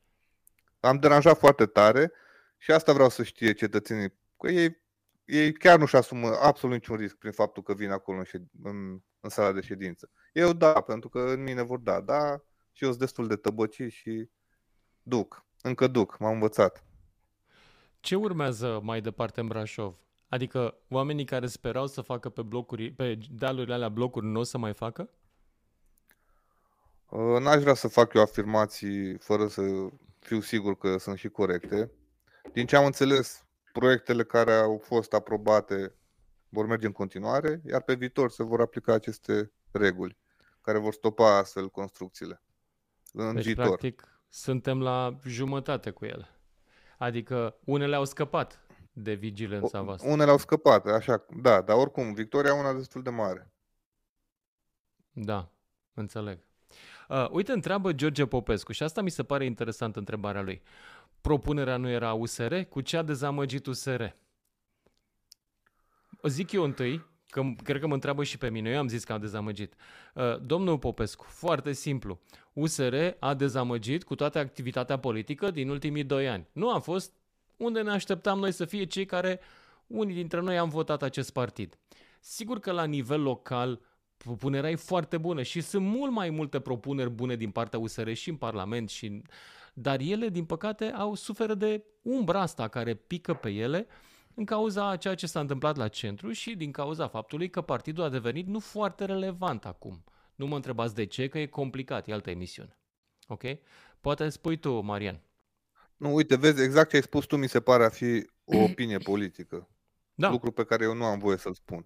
[0.80, 2.12] Am deranjat foarte tare
[2.58, 4.82] și asta vreau să știe cetățenii, că ei,
[5.26, 9.32] ei chiar nu-și asumă absolut niciun risc prin faptul că vin acolo în, în, în
[9.32, 10.10] sala de ședință.
[10.34, 13.82] Eu da, pentru că în mine vor da, da, și eu sunt destul de tăbăci
[13.90, 14.30] și
[15.02, 16.84] duc, încă duc, m-am învățat.
[18.00, 19.96] Ce urmează mai departe în Brașov?
[20.30, 24.58] Adică oamenii care sperau să facă pe blocuri, pe dealurile alea blocuri, nu o să
[24.58, 25.10] mai facă?
[27.10, 29.62] Uh, n-aș vrea să fac eu afirmații fără să
[30.20, 31.92] fiu sigur că sunt și corecte.
[32.54, 35.96] Din ce am înțeles, proiectele care au fost aprobate
[36.56, 40.18] vor merge în continuare, iar pe viitor se vor aplica aceste reguli
[40.62, 42.42] care vor stopa astfel construcțiile
[43.14, 43.66] în deci, viitor.
[43.66, 46.28] practic, suntem la jumătate cu ele.
[46.98, 50.10] Adică unele au scăpat de vigilența voastră.
[50.10, 53.52] Unele au scăpat, așa, da, dar oricum, victoria una destul de mare.
[55.12, 55.52] Da,
[55.94, 56.40] înțeleg.
[57.10, 60.62] Uh, uite, întreabă George Popescu și asta mi se pare interesant întrebarea lui.
[61.22, 62.56] Propunerea nu era USR?
[62.56, 64.04] Cu ce a dezamăgit USR?
[66.26, 69.04] O zic eu întâi, că cred că mă întreabă și pe mine, eu am zis
[69.04, 69.74] că am dezamăgit.
[70.14, 72.20] Uh, domnul Popescu, foarte simplu,
[72.54, 76.48] USR a dezamăgit cu toată activitatea politică din ultimii doi ani.
[76.52, 77.14] Nu a fost
[77.58, 79.40] unde ne așteptam noi să fie cei care,
[79.88, 81.78] unii dintre noi am votat acest partid.
[82.20, 83.82] Sigur că la nivel local
[84.18, 88.30] propunerea e foarte bună și sunt mult mai multe propuneri bune din partea USR și
[88.30, 89.22] în Parlament, și...
[89.74, 93.88] dar ele, din păcate, au suferă de umbra asta care pică pe ele
[94.36, 98.04] în cauza a ceea ce s-a întâmplat la centru și din cauza faptului că partidul
[98.04, 100.04] a devenit nu foarte relevant acum.
[100.36, 102.78] Nu mă întrebați de ce, că e complicat, e altă emisiune.
[103.28, 103.44] Ok?
[104.02, 105.22] Poate spui tu, Marian.
[105.98, 108.98] Nu, uite, vezi, exact ce ai spus tu mi se pare a fi o opinie
[109.12, 109.70] politică.
[110.14, 110.30] Da.
[110.30, 111.86] Lucru pe care eu nu am voie să-l spun.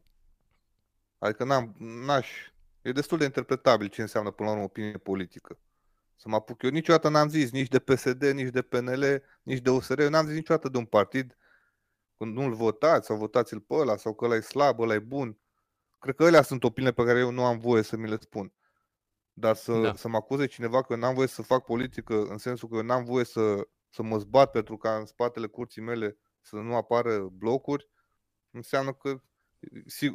[1.17, 2.29] Adică n-am, n-aș,
[2.81, 5.59] e destul de interpretabil ce înseamnă până la urmă opinie politică.
[6.15, 6.69] Să mă apuc eu.
[6.69, 9.99] Niciodată n-am zis nici de PSD, nici de PNL, nici de USR.
[9.99, 11.37] Eu n-am zis niciodată de un partid
[12.19, 15.37] când nu-l votați sau votați-l pe ăla sau că ăla e slab, ăla e bun.
[15.99, 18.53] Cred că alea sunt opiniile pe care eu nu am voie să mi le spun.
[19.33, 19.95] Dar să, da.
[19.95, 22.81] să mă acuze cineva că eu n-am voie să fac politică în sensul că eu
[22.81, 27.19] n-am voie să, să mă zbat pentru ca în spatele curții mele să nu apară
[27.31, 27.89] blocuri,
[28.51, 29.21] înseamnă că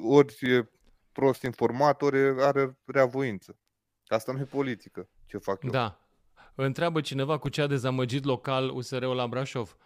[0.03, 0.71] ori e
[1.13, 3.59] prost informat, ori are reavoință.
[4.07, 5.71] Asta nu e politică, ce fac eu.
[5.71, 6.09] Da.
[6.55, 9.77] Întreabă cineva cu ce a dezamăgit local USR-ul la Brașov.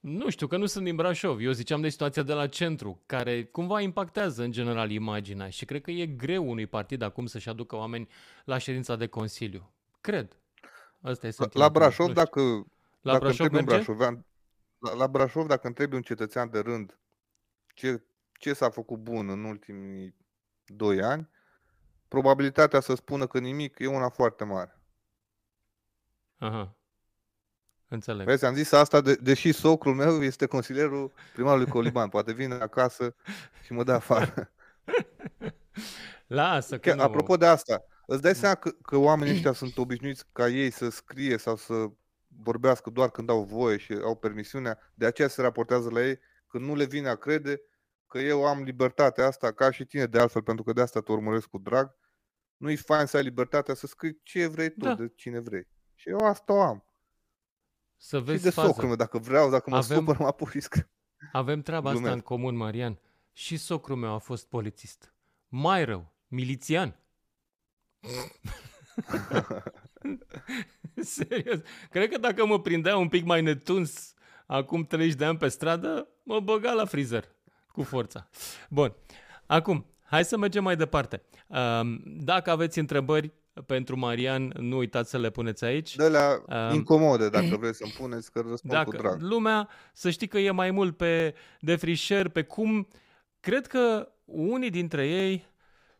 [0.00, 1.40] Nu știu, că nu sunt din Brașov.
[1.40, 5.82] Eu ziceam de situația de la centru, care cumva impactează în general imaginea și cred
[5.82, 8.08] că e greu unui partid acum să-și aducă oameni
[8.44, 9.72] la ședința de Consiliu.
[10.00, 10.40] Cred.
[11.00, 12.40] Asta e la, la Brașov, dacă,
[13.00, 13.58] la dacă Brașov merge?
[13.58, 14.24] Un brașovean,
[14.78, 16.98] la, la Brașov, dacă întrebi un cetățean de rând
[17.74, 20.14] ce, ce s-a făcut bun în ultimii
[20.66, 21.28] doi ani,
[22.08, 24.80] probabilitatea să spună că nimic e una foarte mare.
[26.36, 26.77] Aha.
[27.88, 28.26] Înțeleg.
[28.26, 32.08] Vezi, am zis asta, de, deși socrul meu este consilierul primarului Coliban.
[32.08, 33.14] Poate vine acasă
[33.64, 34.50] și mă dă afară.
[36.26, 37.02] Lasă că Chiar, nu...
[37.02, 40.88] Apropo de asta, îți dai seama că, că oamenii ăștia sunt obișnuiți ca ei să
[40.88, 41.74] scrie sau să
[42.42, 46.58] vorbească doar când au voie și au permisiunea, de aceea se raportează la ei că
[46.58, 47.60] nu le vine a crede
[48.06, 51.12] că eu am libertatea asta, ca și tine de altfel, pentru că de asta te
[51.12, 51.96] urmăresc cu drag.
[52.56, 54.94] Nu-i fain să ai libertatea să scrii ce vrei tu, da.
[54.94, 55.68] de cine vrei.
[55.94, 56.87] Și eu asta o am.
[58.00, 58.66] Să vezi și de fază.
[58.68, 60.88] socrul meu, dacă vreau, dacă mă Avem- supăr, mă apuc și scriu.
[61.32, 62.16] Avem treaba asta Glumesc.
[62.16, 62.98] în comun, Marian.
[63.32, 65.14] Și socrul meu a fost polițist.
[65.48, 66.96] Mai rău, milițian.
[70.96, 71.58] Serios.
[71.90, 74.14] Cred că dacă mă prindea un pic mai netuns
[74.46, 77.28] acum 30 de ani pe stradă, mă băga la freezer
[77.72, 78.28] cu forța.
[78.68, 78.94] Bun.
[79.46, 81.22] Acum, hai să mergem mai departe.
[81.46, 83.32] Um, Dacă aveți întrebări
[83.66, 85.96] pentru Marian, nu uitați să le puneți aici.
[85.96, 89.20] De alea Um, incomode, dacă vreți să-mi puneți, că răspund cu Dacă drag.
[89.20, 92.88] lumea, să știi că e mai mult pe defrișări, pe cum...
[93.40, 95.46] Cred că unii dintre ei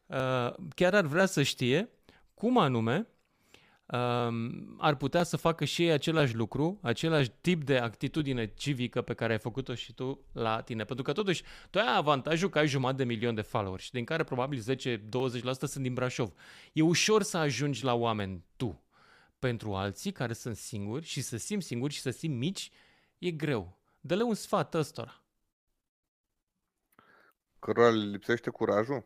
[0.07, 1.88] uh, chiar ar vrea să știe
[2.35, 3.07] cum anume
[3.92, 9.14] um, ar putea să facă și ei același lucru, același tip de actitudine civică pe
[9.14, 10.85] care ai făcut-o și tu la tine.
[10.85, 14.24] Pentru că totuși tu ai avantajul că ai jumătate de milion de followers, din care
[14.24, 14.61] probabil 10-20%
[15.59, 16.33] sunt din Brașov.
[16.72, 18.83] E ușor să ajungi la oameni tu.
[19.38, 22.70] Pentru alții care sunt singuri și să simt singuri și să simt mici,
[23.18, 23.79] e greu.
[24.01, 25.22] Dă-le un sfat ăstora.
[27.59, 29.05] Cărora le lipsește curajul.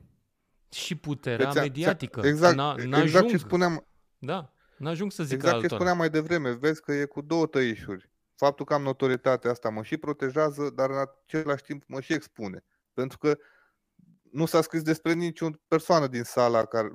[0.70, 2.20] Și puterea Ți-a- mediatică.
[2.20, 3.30] ți-a- Exact, N-a- exact n-ajung.
[3.30, 3.86] ce spuneam,
[4.18, 4.51] Da,
[4.82, 5.74] n-ajung să zic exact ce altora.
[5.74, 6.50] spuneam mai devreme.
[6.50, 8.10] Vezi că e cu două tăișuri.
[8.34, 12.64] Faptul că am notorietatea asta mă și protejează, dar în același timp mă și expune.
[12.92, 13.38] Pentru că
[14.30, 16.92] nu s-a scris despre niciun persoană din sala, care,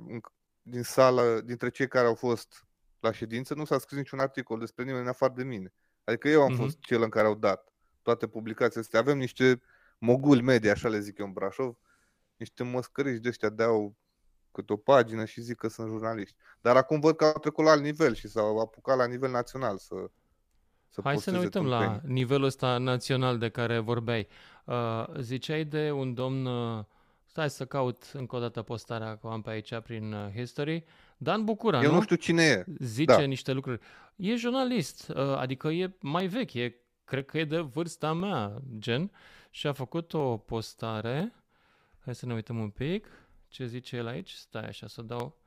[0.62, 2.64] din sala, dintre cei care au fost
[3.00, 5.72] la ședință, nu s-a scris niciun articol despre nimeni în afară de mine.
[6.04, 6.60] Adică eu am Mhm.
[6.60, 7.72] fost cel în care au dat
[8.02, 9.00] toate publicațiile astea.
[9.00, 9.60] Avem niște
[9.98, 11.76] moguli media, așa le zic eu în Brașov,
[12.36, 13.96] niște măscăriși de ăștia de-au
[14.58, 16.36] câte o pagină și zic că sunt jurnaliști.
[16.60, 19.78] Dar acum văd că au trecut la alt nivel și s-au apucat la nivel național
[19.78, 19.94] să,
[20.88, 22.14] să Hai să ne posteze uităm la tâmpenii.
[22.14, 24.28] nivelul ăsta național de care vorbeai.
[24.64, 26.84] Uh, ziceai de un domn, uh,
[27.24, 30.84] stai să caut încă o dată postarea că o am pe aici prin uh, history,
[31.16, 31.96] Dan Bucura, Eu nu?
[31.96, 32.64] nu știu cine e.
[32.78, 33.20] Zice da.
[33.20, 33.80] niște lucruri.
[34.16, 39.10] E jurnalist, uh, adică e mai vechi, e, cred că e de vârsta mea, gen,
[39.50, 41.32] și a făcut o postare.
[42.04, 43.06] Hai să ne uităm un pic.
[43.48, 44.30] Ce zice el aici?
[44.30, 45.38] Stai așa, să dau,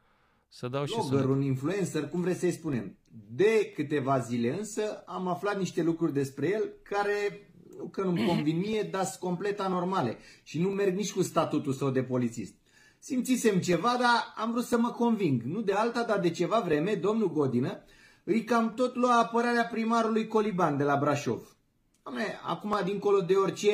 [0.47, 1.27] să dau și Blogger, să...
[1.27, 2.97] un influencer, cum vreți să-i spunem.
[3.29, 8.57] De câteva zile însă am aflat niște lucruri despre el care, nu că nu-mi convin
[8.57, 12.55] mie, dar sunt complet anormale și nu merg nici cu statutul său de polițist.
[12.99, 15.41] Simțisem ceva, dar am vrut să mă conving.
[15.41, 17.83] Nu de alta, dar de ceva vreme, domnul Godină
[18.23, 21.55] îi cam tot lua apărarea primarului Coliban de la Brașov.
[22.03, 23.71] Doamne, acum, dincolo de orice,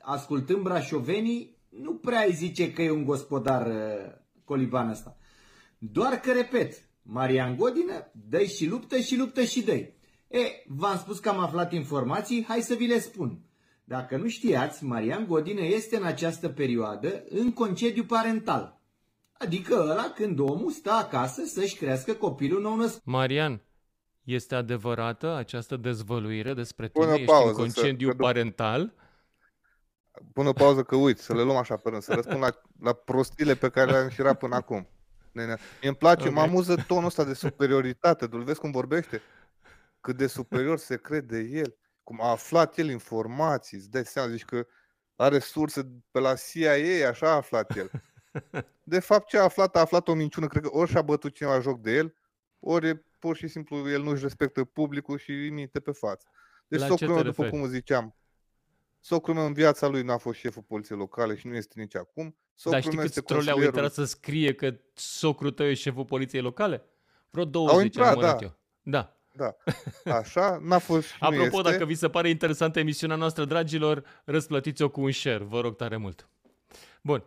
[0.00, 4.12] ascultând brașovenii, nu prea îi zice că e un gospodar uh,
[4.44, 5.16] Coliban ăsta.
[5.78, 9.72] Doar că, repet, Marian Godină dă și luptă și luptă și dă
[10.28, 13.38] E, v-am spus că am aflat informații, hai să vi le spun.
[13.84, 18.80] Dacă nu știați, Marian Godină este în această perioadă în concediu parental.
[19.32, 23.02] Adică ăla când omul stă acasă să-și crească copilul nou născut.
[23.04, 23.60] Marian,
[24.24, 27.04] este adevărată această dezvăluire despre tine?
[27.04, 28.92] Pune Ești pauză, în să- concediu că după- parental?
[30.32, 32.92] Pune o pauză că uite, să le luăm așa pe rând, să răspund la, la
[32.92, 34.88] prostile pe care le-am înșirat până acum.
[35.32, 36.34] Nene, mie îmi place, Ok.
[36.34, 39.22] mă amuză tonul ăsta de superioritate, tu vezi cum vorbește?
[40.00, 41.76] Cât de superior se crede el.
[42.02, 44.66] cum a aflat el informații, îți dai seama, zici că
[45.16, 47.90] are surse pe la CIA, așa a aflat el.
[48.82, 49.76] De fapt, ce a aflat?
[49.76, 52.14] A aflat o minciună, cred că ori și-a bătut cineva joc de el,
[52.60, 56.26] ori e pur și simplu el nu-și respectă publicul și îi minte pe față.
[56.68, 57.62] Deci La socrul ce te meu, după referi?
[57.62, 58.16] cum ziceam,
[59.06, 62.24] socrul meu în viața lui n-a fost șeful poliției locale și nu este nici acum.
[62.24, 65.66] Dar Socrul știi meu câți este troli au consilierul- intrat să scrie că socrul tău
[65.66, 66.84] e șeful poliției locale?
[67.30, 68.44] Vreo 20 intrat, am numărat da.
[68.44, 68.56] eu.
[68.82, 69.10] Da.
[69.32, 69.56] Da,
[70.18, 71.70] așa, n-a fost și nu Apropo, este.
[71.70, 75.44] dacă vi se pare interesantă emisiunea noastră, dragilor, răsplătiți-o cu un share.
[75.44, 76.28] Vă rog tare mult.
[77.02, 77.24] Bun.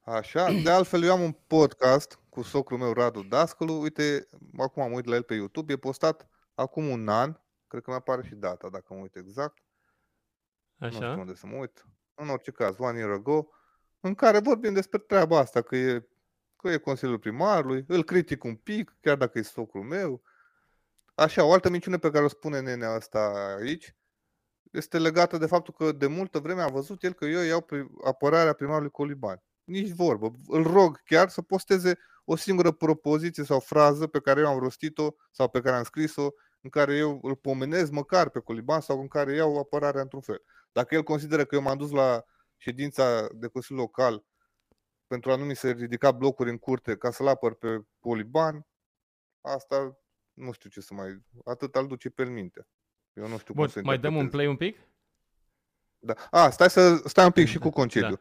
[0.00, 4.92] Așa, de altfel eu am un podcast cu socrul meu Radu Dascălu, uite, acum am
[4.92, 7.36] uit la el pe YouTube, e postat acum un an,
[7.66, 9.58] cred că mi apare și data dacă mă uit exact,
[10.76, 11.18] nu știu Așa?
[11.18, 13.48] unde să mă uit, în orice caz, one year ago,
[14.00, 16.08] în care vorbim despre treaba asta, că e,
[16.56, 20.22] că e Consiliul Primarului, îl critic un pic, chiar dacă e socrul meu.
[21.14, 23.96] Așa, o altă minciună pe care o spune nenea asta aici,
[24.70, 28.04] este legată de faptul că de multă vreme a văzut el că eu iau pri-
[28.04, 29.42] apărarea primarului Coliban.
[29.64, 30.30] Nici vorbă.
[30.46, 35.14] Îl rog chiar să posteze o singură propoziție sau frază pe care eu am rostit-o
[35.30, 36.28] sau pe care am scris-o,
[36.60, 40.42] în care eu îl pomenez măcar pe Coliban sau în care iau apărarea într-un fel.
[40.76, 42.24] Dacă el consideră că eu m-am dus la
[42.56, 44.24] ședința de Consiliu Local
[45.06, 48.66] pentru a nu mi se ridica blocuri în curte ca să-l apăr pe Coliban,
[49.40, 49.98] asta
[50.32, 51.22] nu știu ce să mai...
[51.44, 52.68] Atât al duce pe el minte.
[53.12, 54.30] Eu nu știu Bun, cum să mai dăm un interpretez.
[54.30, 54.90] play un pic?
[55.98, 56.14] Da.
[56.30, 58.20] A, stai, să, stai un pic și Da, cu concediu.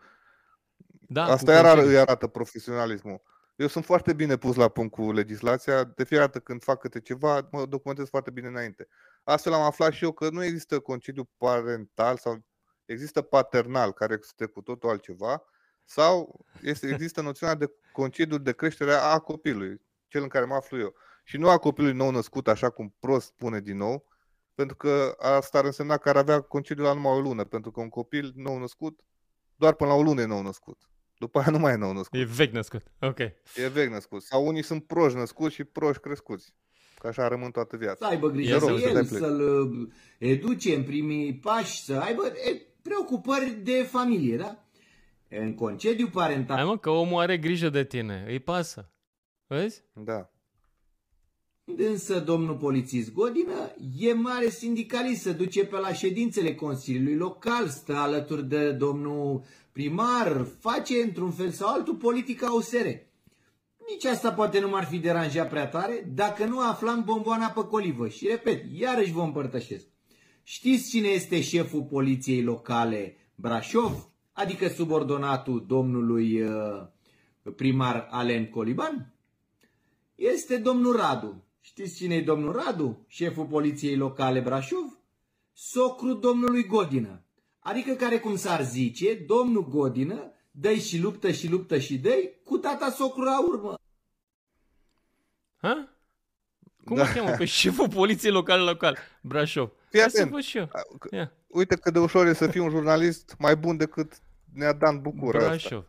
[0.87, 1.89] Da, Asta cu iar concediu.
[1.89, 3.21] îi arată profesionalismul.
[3.55, 5.83] Eu sunt foarte bine pus la punct cu legislația.
[5.83, 8.87] De fiecare dată când fac câte ceva, mă documentez foarte bine înainte.
[9.25, 12.43] Astfel am aflat și eu că nu există concediu parental sau
[12.85, 15.43] există paternal, care este cu totul altceva,
[15.83, 20.79] sau este, există noțiunea de concediu de creștere a copilului, cel în care mă aflu
[20.79, 20.93] eu.
[21.23, 24.07] Și nu a copilului nou născut, așa cum prost spune din nou,
[24.55, 27.79] pentru că asta ar însemna că ar avea concediu la numai o lună, pentru că
[27.79, 28.99] un copil nou născut,
[29.55, 30.89] doar până la o lună e nou născut.
[31.17, 32.19] După aia nu mai e nou născut.
[32.19, 32.83] E vechi născut.
[33.01, 33.19] Ok.
[33.19, 34.23] E vechi născut.
[34.23, 36.55] Sau unii sunt proști născuți și proști crescuți.
[37.05, 38.07] Că așa rămân toată Să viața.
[38.07, 39.19] aibă grijă Ia de să uite, el, dai play.
[39.21, 39.87] să-l uh,
[40.17, 44.65] educe în primii pași, să aibă e, preocupări de familie, da?
[45.29, 48.25] În concediu parental, Hai mă, că omul are grijă de tine.
[48.27, 48.91] Îi pasă.
[49.47, 49.83] Vezi?
[49.93, 50.29] Da.
[51.77, 57.95] Însă domnul polițist Godină e mare sindicalist, se duce pe la ședințele Consiliului Local, stă
[57.95, 62.87] alături de domnul primar, face într-un fel sau altul politica USR.
[63.89, 68.08] Nici asta poate nu m-ar fi deranjat prea tare dacă nu aflam bomboana pe colivă.
[68.08, 69.86] Și repet, iarăși vă împărtășesc.
[70.43, 74.10] Știți cine este șeful poliției locale Brașov?
[74.34, 76.88] Adică subordonatul domnului uh,
[77.56, 79.13] primar Alen Coliban?
[80.15, 81.43] Este domnul Radu.
[81.62, 83.06] Știți cine e domnul Radu?
[83.08, 85.00] Șeful poliției locale Brașov?
[85.54, 87.24] Socru domnului Godină.
[87.60, 92.13] Adică care cum s-ar zice, domnul Godină dă și luptă și luptă și dă
[92.43, 93.73] cu tata socru la urmă.
[95.57, 95.89] Ha?
[96.83, 97.03] Cum Da.
[97.03, 97.11] da.
[97.11, 97.29] cheamă?
[97.37, 98.97] Pe șeful poliției locale local.
[99.21, 99.71] Brașov.
[99.89, 100.31] Fii Hai să atent.
[100.33, 100.69] văd și eu.
[100.71, 101.31] A, că- Ia.
[101.47, 104.13] Uite cât de ușor e să fii un jurnalist mai bun decât
[104.53, 105.49] ne-a Dan Bucura asta.
[105.49, 105.85] Brașov.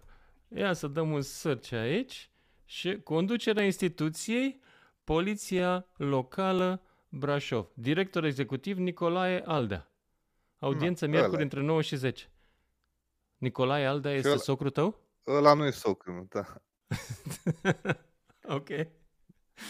[0.56, 2.30] Ia să dăm un search aici
[2.64, 4.60] și conducerea instituției
[5.04, 7.66] Poliția Locală Brașov.
[7.74, 9.90] Director executiv Nicolae Aldea.
[10.58, 11.44] Audiență Na, miercuri ăla e.
[11.44, 12.30] între 9 și 10.
[13.36, 15.00] Nicolae Aldea este ăla- socru tău?
[15.26, 16.62] Ăla nu e socru, meu, da.
[18.56, 18.68] ok.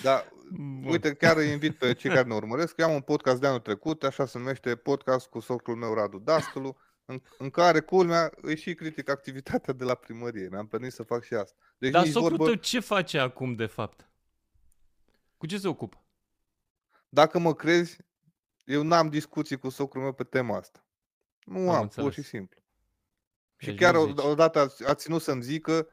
[0.02, 0.84] Dar Bun.
[0.86, 2.76] uite, chiar îi invit pe cei care ne urmăresc.
[2.76, 6.18] Eu am un podcast de anul trecut, așa se numește podcast cu socrul meu Radu
[6.18, 10.48] Dascălu, în, în care, culmea, îi și critic activitatea de la primărie.
[10.50, 11.56] Mi-am permis să fac și asta.
[11.78, 14.08] Deci Dar nici socrul vorbă, tău ce face acum, de fapt?
[15.36, 16.00] Cu ce se ocupă?
[17.08, 17.96] dacă mă crezi,
[18.64, 20.84] eu n-am discuții cu socrul meu pe tema asta.
[21.44, 22.04] Nu Am am, înțeles.
[22.04, 22.60] pur și simplu.
[23.56, 24.18] Și Deci chiar nu o- zici.
[24.18, 25.88] odată a, a ținut să-mi zică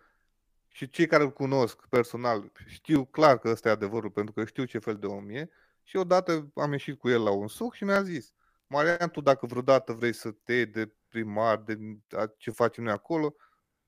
[0.68, 4.64] și cei care îl cunosc personal știu clar că ăsta e adevărul pentru că știu
[4.66, 5.50] ce fel de om e
[5.84, 8.34] și odată am ieșit cu el la un suc și mi-a zis
[8.68, 11.78] Marian, tu dacă vreodată vrei să te iei de primar, de
[12.18, 13.36] a- ce facem noi acolo,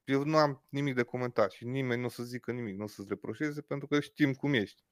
[0.03, 2.87] eu nu am nimic de comentat și nimeni nu o să zică nimic, nu o
[2.87, 4.83] să-ți reproșeze pentru că știm cum ești.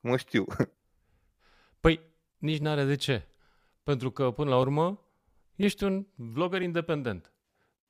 [0.00, 0.44] Mă știu.
[1.80, 2.00] Păi,
[2.38, 3.26] nici n-are de ce.
[3.82, 5.06] Pentru că, până la urmă,
[5.56, 7.32] ești un vlogger independent.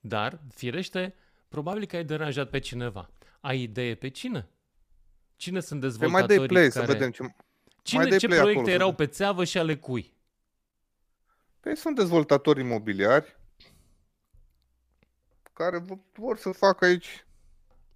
[0.01, 1.15] Dar, firește,
[1.49, 3.11] probabil că ai deranjat pe cineva.
[3.41, 4.49] Ai idee pe cine?
[5.37, 6.87] Cine sunt Păi dezvoltatorii mai dai play care...
[6.87, 7.35] să vedem ce...
[7.83, 9.07] Cine, mai dai ce play proiecte acolo să erau vedem.
[9.07, 10.15] pe țeavă și ale cui?
[11.61, 13.39] Păi sunt dezvoltatori imobiliari
[15.53, 17.27] care v- vor să facă aici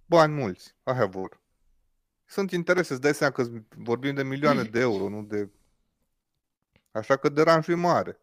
[0.05, 0.75] bani mulți.
[0.83, 1.41] Aia vor.
[2.25, 3.45] Sunt interese, îți dai seama că
[3.77, 5.49] vorbim de milioane de euro, nu de...
[6.91, 8.19] Așa că deranjul e mare.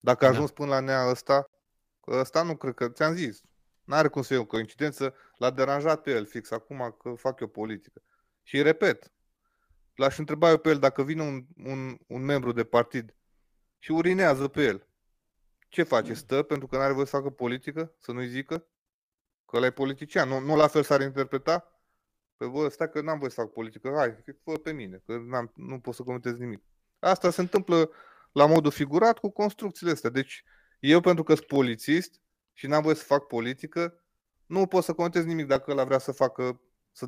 [0.00, 0.34] Dacă a da.
[0.34, 0.54] ajuns da.
[0.54, 1.50] până la nea ăsta,
[2.06, 3.42] ăsta nu cred că, ți-am zis,
[3.84, 7.48] n-are cum să fie o coincidență, l-a deranjat pe el fix acum că fac eu
[7.48, 8.02] politică.
[8.42, 9.12] Și repet,
[9.94, 13.14] l-aș întreba eu pe el dacă vine un, un, un membru de partid
[13.78, 14.88] și urinează pe el.
[15.68, 16.14] Ce face?
[16.14, 17.94] Stă pentru că n-are voie să facă politică?
[17.98, 18.66] Să nu-i zică?
[19.46, 20.28] Că ăla e politician.
[20.28, 21.68] Nu, nu la fel s-ar interpreta?
[22.36, 23.92] Pe voi stai că n-am voie să fac politică.
[23.96, 26.62] Hai, fă pe mine, că n-am, nu pot să comentez nimic.
[26.98, 27.90] Asta se întâmplă
[28.32, 30.10] la modul figurat cu construcțiile astea.
[30.10, 30.44] Deci
[30.90, 32.20] eu pentru că sunt polițist
[32.52, 34.02] și n-am voie să fac politică,
[34.46, 36.60] nu pot să comentez nimic dacă ăla vrea să facă,
[36.92, 37.06] să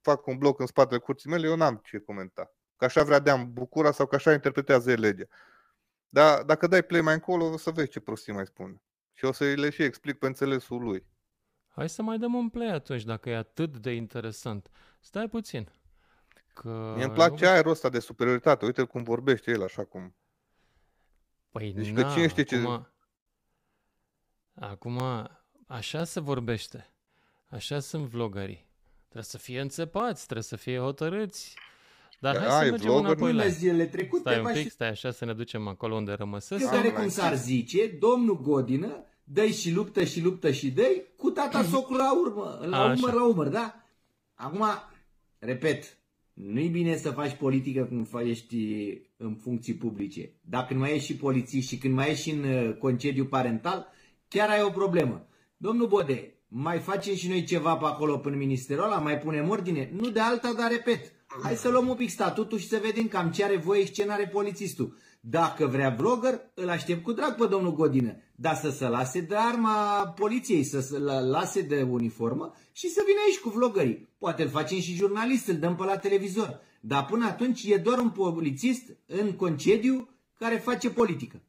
[0.00, 2.52] fac un bloc în spatele curții mele, eu n-am ce comenta.
[2.76, 5.24] Că așa vrea Deam Bucura sau că așa interpretează el legea.
[6.08, 8.82] Dar dacă dai play mai încolo, o să vezi ce prostii mai spune.
[9.12, 11.06] Și o să le și explic pe înțelesul lui.
[11.68, 14.70] Hai să mai dăm un play atunci, dacă e atât de interesant.
[15.00, 15.68] Stai puțin.
[16.52, 17.50] Că Mie îmi place nu...
[17.50, 18.64] aerul ăsta de superioritate.
[18.64, 20.14] Uite cum vorbește el așa cum...
[21.50, 22.58] Păi deci na, că cine știe acum...
[22.58, 22.68] ce...
[22.68, 22.88] Acum,
[25.66, 26.90] așa se vorbește.
[27.46, 28.66] Așa sunt vlogării.
[29.02, 31.54] Trebuie să fie înțepați, trebuie să fie hotărâți.
[32.20, 33.46] Dar hai Ai, să mergem înapoi la...
[33.46, 34.20] zilele trecute.
[34.20, 36.62] Stai un pic, stai așa să ne ducem acolo unde rămăsesc.
[36.62, 41.30] Eu care cum s-ar zice, domnul Godină dă și luptă și luptă și dă cu
[41.30, 42.94] tata socru la urmă, la așa.
[42.98, 43.84] umăr la umăr, da?
[44.34, 44.64] Acum,
[45.38, 45.98] repet,
[46.32, 48.56] nu-i bine să faci politică când ești
[49.16, 50.30] în funcții publice.
[50.40, 53.86] Dacă când mai ești și polițist și când mai ești în uh, concediu parental,
[54.28, 55.26] chiar ai o problemă.
[55.56, 59.90] Domnul Bode, mai facem și noi ceva pe acolo până ministerul ăla, mai punem ordine?
[59.92, 61.12] Nu de alta, dar repet,
[61.42, 64.04] hai să luăm un pic statutul și să vedem cam ce are voie și ce
[64.04, 64.96] n-are polițistul.
[65.20, 69.36] Dacă vrea vlogger, îl aștept cu drag pe domnul Godină, dar să se lase de
[69.36, 74.08] arma poliției, să se lase de uniformă și să vină aici cu vlogării.
[74.18, 76.60] Poate îl facem și jurnalist, îl dăm pe la televizor.
[76.80, 81.42] Dar până atunci e doar un polițist în concediu care face politică.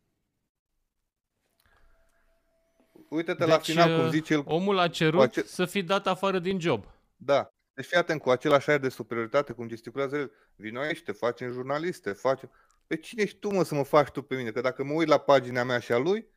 [3.10, 4.44] Uite-te deci, la final cum zice el.
[4.46, 5.44] Omul a cerut ace...
[5.44, 6.86] să fi dat afară din job.
[7.16, 7.54] Da.
[7.74, 10.32] Deci fii atent cu același aer de superioritate cum gesticulează el.
[10.56, 12.52] Vino aici, te facem jurnaliste, facem...
[12.88, 14.52] Pe cine ești tu, mă, să mă faci tu pe mine?
[14.52, 16.28] Că dacă mă uit la pagina mea și a lui,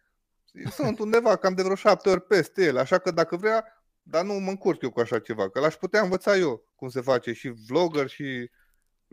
[0.71, 2.79] sunt undeva cam de vreo șapte ori peste el.
[2.79, 5.51] Așa că dacă vrea, dar nu mă încurc eu cu așa ceva.
[5.51, 8.51] Că l-aș putea învăța eu cum se face și vlogger și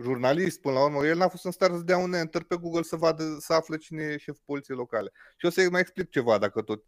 [0.01, 1.05] jurnalist până la urmă.
[1.05, 3.77] El n-a fost în stare să dea un enter pe Google să vadă, să afle
[3.77, 5.11] cine e șef poliției locale.
[5.37, 6.83] Și o să-i mai explic ceva dacă tot.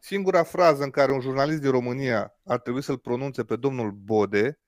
[0.00, 4.58] Singura frază în care un jurnalist din România ar trebui să-l pronunțe pe domnul Bode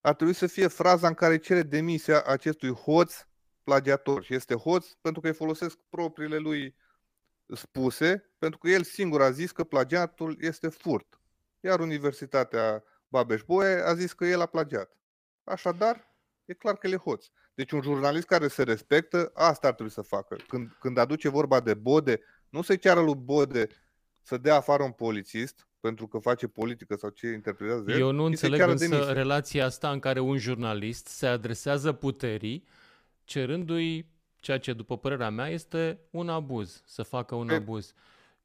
[0.00, 3.14] ar trebui să fie fraza în care cere demisia acestui hoț
[3.62, 6.76] plagiator și este hoț pentru că îi folosesc propriile lui
[7.46, 11.20] spuse, pentru că el singur a zis că plagiatul este furt.
[11.60, 14.96] Iar Universitatea Babeș-Bolyai a zis că el a plagiat.
[15.44, 17.26] Așadar, e clar că el e hoț.
[17.54, 20.36] Deci un jurnalist care se respectă, asta ar trebui să facă.
[20.48, 23.68] Când, când aduce vorba de Bode, nu se ceară lui Bode
[24.30, 28.60] să dea afară un polițist pentru că face politică sau ce interpretează Eu nu înțeleg
[28.60, 29.12] însă demisie.
[29.12, 32.64] relația asta în care un jurnalist se adresează puterii
[33.24, 34.06] cerându-i
[34.40, 37.54] ceea ce, după părerea mea, este un abuz, să facă un e...
[37.54, 37.94] abuz.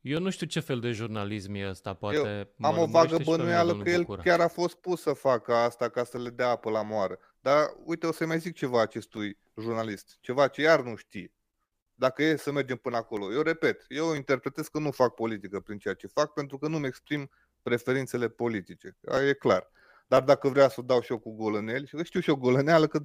[0.01, 3.77] Eu nu știu ce fel de jurnalism e ăsta, poate Eu am o vagă bănuială
[3.77, 4.21] că el Bucura.
[4.21, 7.19] chiar a fost pus să facă asta ca să le dea apă la moară.
[7.41, 11.31] Dar uite, o să mai zic ceva acestui jurnalist, ceva ce iar nu știe.
[11.95, 13.33] Dacă e să mergem până acolo.
[13.33, 16.87] Eu repet, eu interpretez că nu fac politică prin ceea ce fac pentru că nu-mi
[16.87, 17.29] exprim
[17.61, 18.97] preferințele politice.
[19.27, 19.71] E clar.
[20.07, 22.87] Dar dacă vrea să o dau și eu cu golăneli, și știu și o golăneală
[22.87, 22.99] că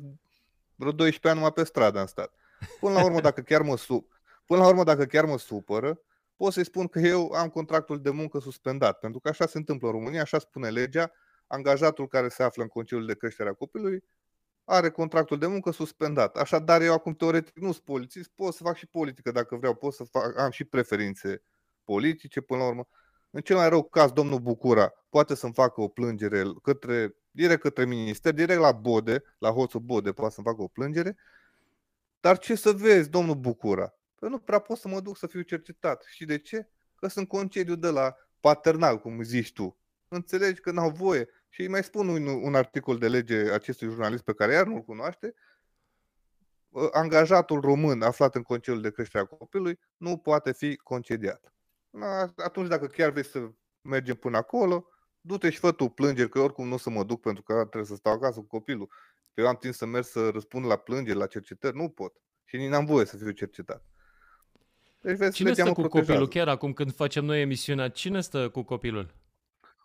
[0.74, 2.34] vreo 12 ani numai pe stradă am stat.
[2.80, 4.08] Până la urmă, dacă chiar mă, su-
[4.46, 6.00] până la urmă, dacă chiar mă supără,
[6.36, 8.98] pot să-i spun că eu am contractul de muncă suspendat.
[8.98, 11.12] Pentru că așa se întâmplă în România, așa spune legea.
[11.46, 14.04] Angajatul care se află în concediul de creștere a copilului
[14.70, 16.36] are contractul de muncă suspendat.
[16.36, 19.94] Așadar, eu acum teoretic nu sunt polițist, pot să fac și politică dacă vreau, pot
[19.94, 21.42] să fac, am și preferințe
[21.84, 22.88] politice până la urmă.
[23.30, 27.84] În cel mai rău caz, domnul Bucura poate să-mi facă o plângere către, direct către
[27.84, 31.16] minister, direct la Bode, la hoțul Bode, poate să-mi facă o plângere.
[32.20, 33.94] Dar ce să vezi, domnul Bucura?
[34.14, 36.02] Că nu prea pot să mă duc să fiu cercetat.
[36.02, 36.68] Și de ce?
[36.94, 39.76] Că sunt concediu de la paternal, cum zici tu.
[40.08, 41.28] Înțelegi că n-au voie.
[41.52, 44.82] Și îi mai spun un, un articol de lege acestui jurnalist pe care iar nu-l
[44.82, 45.34] cunoaște.
[46.92, 51.54] Angajatul român aflat în concediul de creștere a copilului nu poate fi concediat.
[52.36, 54.86] Atunci dacă chiar vrei să mergem până acolo,
[55.20, 57.84] du-te și fă tu plângeri, că oricum nu o să mă duc pentru că trebuie
[57.84, 58.86] să stau acasă cu copilul.
[59.34, 62.12] Că eu am timp să merg să răspund la plângeri, la cercetări, nu pot.
[62.44, 63.84] Și nici n-am voie să fiu cercetat.
[65.00, 66.28] Deci, vezi, cine stă cu copilul?
[66.28, 69.14] Chiar acum când facem noi emisiunea, cine stă cu copilul?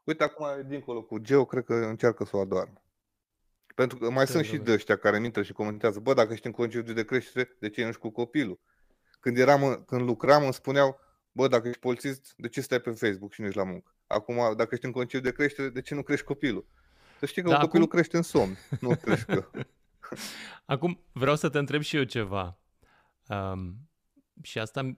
[0.06, 2.82] Uite, acum dincolo cu Geo, cred că încearcă să o adoarmă.
[3.76, 6.52] Pentru că mai sunt și de ăștia care intră și comentează, bă, dacă ești în
[6.52, 8.60] concediu de creștere, de ce nu ești cu copilul?
[9.26, 11.00] când, eram, când lucram îmi spuneau,
[11.32, 13.96] bă, dacă ești polițist, de ce stai pe Facebook și nu ești la muncă?
[14.08, 16.68] Acum, dacă ești în concediu de creștere, de ce nu crești copilul?
[17.20, 17.98] Să știi că da, copilul acum...
[17.98, 19.50] crește în somn, nu crește.
[20.66, 22.60] acum vreau să te întreb și eu ceva.
[23.28, 23.90] Um,
[24.42, 24.98] și asta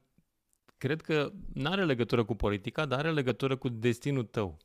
[0.78, 4.58] cred că nu are legătură cu politica, dar are legătură cu destinul tău.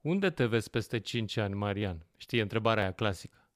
[0.00, 2.06] Unde te vezi peste 5 ani, Marian?
[2.16, 3.48] Știi, întrebarea aia clasică.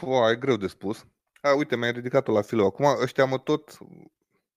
[0.00, 1.06] Pua, e greu de spus.
[1.40, 2.66] A, uite, mi-ai ridicat-o la filou.
[2.66, 3.78] Acum ăștia mă tot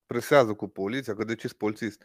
[0.06, 2.04] presează cu poliția, că de ce sunt polițist.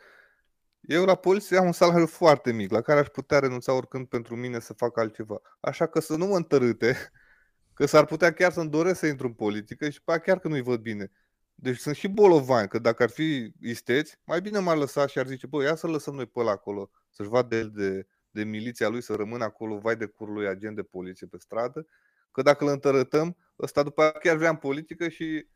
[0.81, 4.37] Eu la poliție am un salariu foarte mic, la care aș putea renunța oricând pentru
[4.37, 5.41] mine să fac altceva.
[5.61, 6.97] Așa că să nu mă întărâte,
[7.75, 10.63] că s-ar putea chiar să-mi doresc să intru în politică și pe chiar că nu-i
[10.63, 11.11] văd bine.
[11.55, 15.27] Deci sunt și bolovani, că dacă ar fi isteți, mai bine m-ar lăsa și ar
[15.27, 18.89] zice, bă, ia să lăsăm noi pe ăla acolo, să-și vadă el de, de miliția
[18.89, 21.87] lui, să rămână acolo, vai de curul lui agent de poliție pe stradă,
[22.31, 25.47] că dacă îl întărătăm, ăsta după aceea chiar vrea în politică și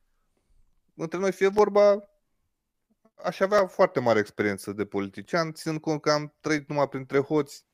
[0.94, 2.08] între noi fie vorba,
[3.14, 7.64] aș avea foarte mare experiență de politician, ținând cont că am trăit numai printre hoți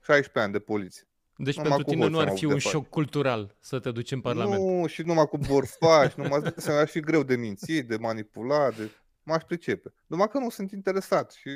[0.00, 1.06] 16 ani de poliție.
[1.36, 4.62] Deci numai pentru tine nu ar fi un șoc cultural să te duci în Parlament.
[4.62, 8.90] Nu, și numai cu borfași, numai să ar fi greu de mințit, de manipulat, de...
[9.22, 9.92] m-aș pricepe.
[10.06, 11.50] Numai că nu sunt interesat și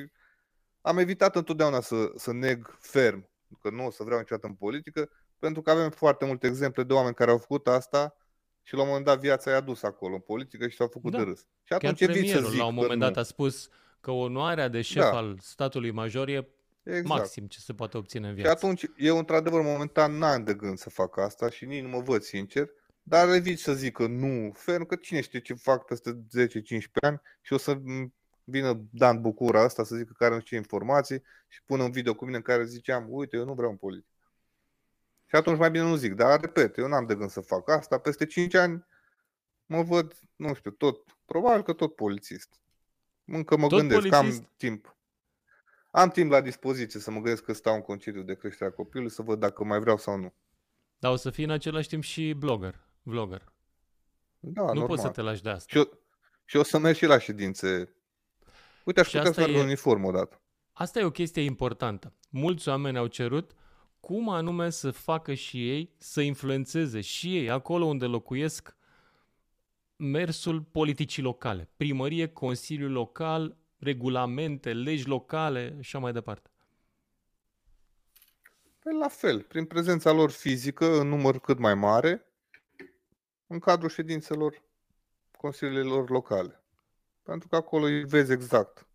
[0.86, 3.28] am evitat întotdeauna să, să neg ferm
[3.60, 6.92] că nu o să vreau niciodată în politică, pentru că avem foarte multe exemple de
[6.92, 8.16] oameni care au făcut asta
[8.62, 11.18] și la un moment dat viața i-a dus acolo în politică și s-au făcut da.
[11.18, 11.38] de râs.
[11.38, 13.20] Și atunci Chiar premierul să zic la un moment dat nu.
[13.20, 13.68] a spus
[14.00, 15.16] că onoarea de șef da.
[15.16, 16.48] al statului major e
[16.82, 17.06] exact.
[17.06, 18.50] maxim ce se poate obține în viață.
[18.50, 22.00] Și atunci eu într-adevăr momentan n-am de gând să fac asta și nici nu mă
[22.00, 22.68] văd sincer,
[23.02, 26.18] dar evit să zic că nu ferm, că cine știe ce fac peste 10-15
[27.00, 27.78] ani și o să
[28.48, 32.14] vină Dan Bucura asta să zică că are nu știu informații și pune un video
[32.14, 34.10] cu mine în care ziceam, uite, eu nu vreau în politică.
[35.26, 37.98] Și atunci mai bine nu zic, dar repet, eu n-am de gând să fac asta.
[37.98, 38.86] Peste 5 ani
[39.66, 42.60] mă văd, nu știu, tot, probabil că tot polițist.
[43.24, 44.38] Încă mă tot gândesc polițist?
[44.38, 44.96] că am timp.
[45.90, 49.22] Am timp la dispoziție să mă gândesc că stau în concediu de creșterea copilului, să
[49.22, 50.34] văd dacă mai vreau sau nu.
[50.98, 53.52] Dar o să fii în același timp și blogger, vlogger.
[54.38, 54.86] Da, nu normal.
[54.86, 55.66] poți să te lași de asta.
[55.68, 55.84] Și, o,
[56.44, 57.95] și o să merg și la ședințe.
[58.86, 59.60] Uite, aș și putea să e...
[59.60, 60.40] uniform odată.
[60.72, 62.12] Asta e o chestie importantă.
[62.30, 63.52] Mulți oameni au cerut
[64.00, 68.76] cum anume să facă și ei, să influențeze și ei, acolo unde locuiesc,
[69.96, 71.68] mersul politicii locale.
[71.76, 76.50] Primărie, Consiliu Local, regulamente, legi locale și așa mai departe.
[78.78, 82.26] Păi la fel, prin prezența lor fizică, în număr cât mai mare,
[83.46, 84.62] în cadrul ședințelor
[85.36, 86.60] consiliilor locale.
[87.26, 88.86] Pentru că acolo îi vezi exact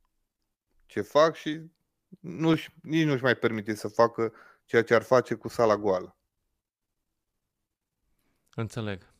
[0.85, 1.61] ce fac și
[2.19, 4.33] nu-și, nici nu-și mai permite să facă
[4.65, 6.15] ceea ce ar face cu sala goală.
[8.55, 9.13] Înțeleg.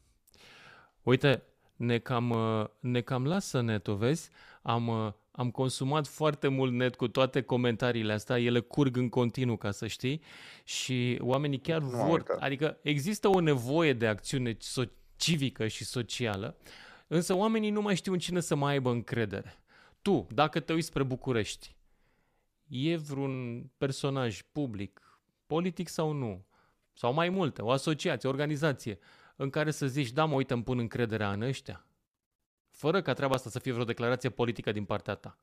[1.02, 1.44] Uite,
[1.76, 2.36] ne cam,
[2.80, 4.30] ne cam lasă netul, vezi?
[4.62, 9.72] Am, am consumat foarte mult net cu toate comentariile astea, ele curg în continuu, ca
[9.72, 10.22] să știi,
[10.64, 14.58] și oamenii chiar nu vor, adică există o nevoie de acțiune
[15.16, 16.56] civică și socială,
[17.14, 19.64] însă oamenii nu mai știu în cine să mai aibă încredere.
[20.02, 21.76] Tu, dacă te uiți spre București,
[22.68, 26.46] e vreun personaj public politic sau nu,
[26.94, 29.00] sau mai multe, o asociație, o organizație,
[29.36, 31.86] în care să zici, da, mă, uite, îmi pun încrederea în ăștia,
[32.70, 35.38] fără ca treaba asta să fie vreo declarație politică din partea ta.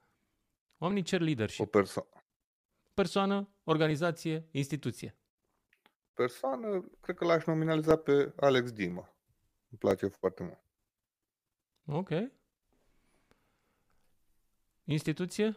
[0.79, 1.75] Oamenii cer leadership.
[1.75, 2.09] O perso-
[2.95, 5.17] persoană, organizație, instituție.
[6.15, 9.15] Persoană, cred că l-aș nominaliza pe Alex Dima.
[9.71, 10.67] Îmi place foarte mult.
[11.91, 12.11] Ok.
[14.85, 15.57] Instituție?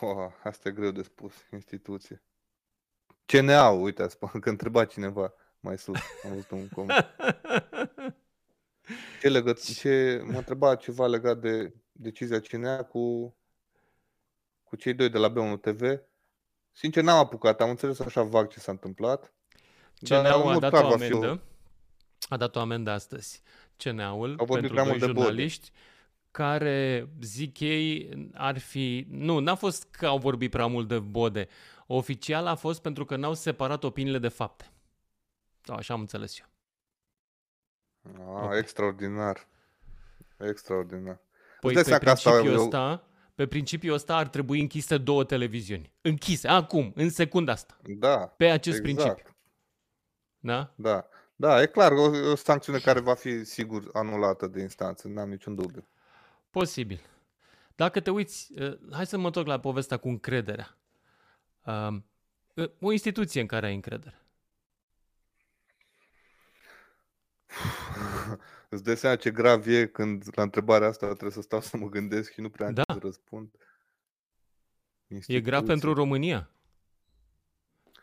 [0.00, 2.22] Oh, asta e greu de spus, instituție.
[3.26, 5.98] CNA, uite, spun că întreba cineva mai sus.
[6.24, 7.06] Am văzut un coment.
[9.20, 13.36] Ce, legă, ce mă întreba ceva legat de decizia CNA cu,
[14.64, 16.00] cu cei doi de la B1 TV.
[16.72, 19.32] Sincer, n-am apucat, am înțeles așa vag ce s-a întâmplat.
[20.00, 21.42] CNA-ul a dat o amendă.
[22.30, 22.34] O...
[22.34, 23.42] A dat o amendă astăzi.
[23.76, 25.70] CNA-ul pentru doi jurnaliști.
[25.70, 25.76] De
[26.30, 29.06] care, zic ei, ar fi...
[29.10, 31.48] Nu, n-a fost că au vorbit prea mult de bode.
[31.86, 34.72] Oficial a fost pentru că n-au separat opiniile de fapte.
[35.62, 36.46] Da, așa am înțeles eu.
[38.12, 38.58] Ah, okay.
[38.58, 39.46] Extraordinar.
[40.36, 41.20] Extraordinar.
[41.60, 42.62] Păi pe principiul, eu...
[42.62, 45.92] ăsta, pe principiul ăsta ar trebui închise două televiziuni.
[46.00, 47.76] Închise, acum, în secunda asta.
[47.98, 48.16] Da.
[48.16, 48.98] Pe acest exact.
[48.98, 49.36] principiu.
[50.38, 50.72] Da?
[50.76, 51.08] Da.
[51.40, 55.54] Da, e clar, o, o sancțiune care va fi sigur anulată de instanță, n-am niciun
[55.54, 55.88] dubiu.
[56.50, 57.00] Posibil.
[57.74, 60.76] Dacă te uiți, uh, hai să mă întorc la povestea cu încrederea.
[61.64, 62.04] Um,
[62.54, 64.22] uh, o instituție în care ai încredere.
[68.68, 71.88] Îți dai seama ce grav e când la întrebarea asta trebuie să stau să mă
[71.88, 72.82] gândesc și nu prea am Da.
[72.92, 73.50] să răspund.
[75.06, 75.66] E grav Instituții.
[75.66, 76.50] pentru România.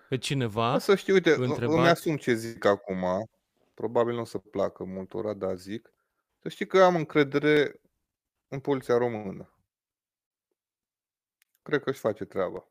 [0.09, 3.29] Pe cineva, Da, să știi, uite, întrebat- îmi asum ce zic acum.
[3.73, 5.93] Probabil nu o să placă multora, dar zic.
[6.41, 7.81] Să știi că eu am încredere
[8.47, 9.49] în poliția română.
[11.61, 12.67] Cred că își face treaba.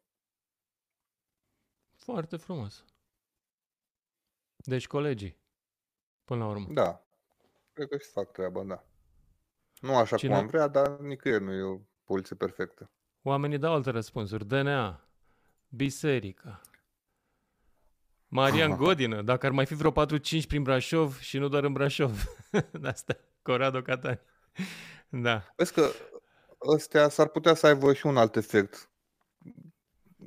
[1.96, 2.84] foarte frumos.
[4.56, 5.38] Deci colegii,
[6.24, 6.66] până la urmă.
[6.72, 7.04] Da.
[7.72, 8.84] Cred că își fac treaba, da.
[9.80, 12.90] Nu așa Cine- cum am vrea, dar nicăieri nu e o poliție perfectă.
[13.22, 14.46] Oamenii dau alte răspunsuri.
[14.46, 15.08] DNA,
[15.68, 16.60] biserică,
[18.34, 19.94] Marian Godină, dacă ar mai fi vreo 4-5
[20.48, 22.24] prin Brașov și nu doar în Brașov.
[22.80, 24.20] De asta, Corado Catani.
[25.08, 25.52] Da.
[25.56, 25.90] Vezi că
[26.74, 28.90] ăstea s-ar putea să aibă și un alt efect.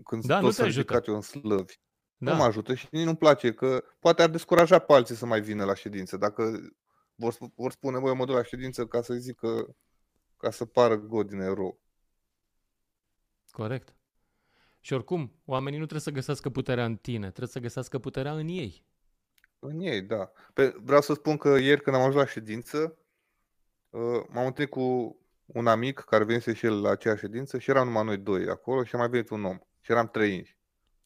[0.03, 0.79] Când Da, tot nu te să ajută.
[0.79, 1.73] ridicați în slăvi.
[2.17, 2.31] Da.
[2.31, 5.41] Nu mă ajută și nici nu-mi place că poate ar descuraja pe alții să mai
[5.41, 6.17] vină la ședință.
[6.17, 6.59] Dacă
[7.15, 9.75] vor, sp- vor spune, băi, eu mă duc la ședință ca să zică,
[10.37, 11.79] ca să pară Godin erou.
[13.51, 13.96] Corect.
[14.87, 18.47] Și oricum, oamenii nu trebuie să găsească puterea în tine, trebuie să găsească puterea în
[18.47, 18.85] ei.
[19.59, 20.31] În ei, da.
[20.53, 22.97] Pe, vreau să spun că ieri când am ajuns la ședință,
[23.89, 27.87] uh, m-am întâlnit cu un amic care venise și el la aceeași ședință și eram
[27.87, 29.59] numai noi doi acolo și a mai venit un om.
[29.81, 30.57] Și eram trei inși.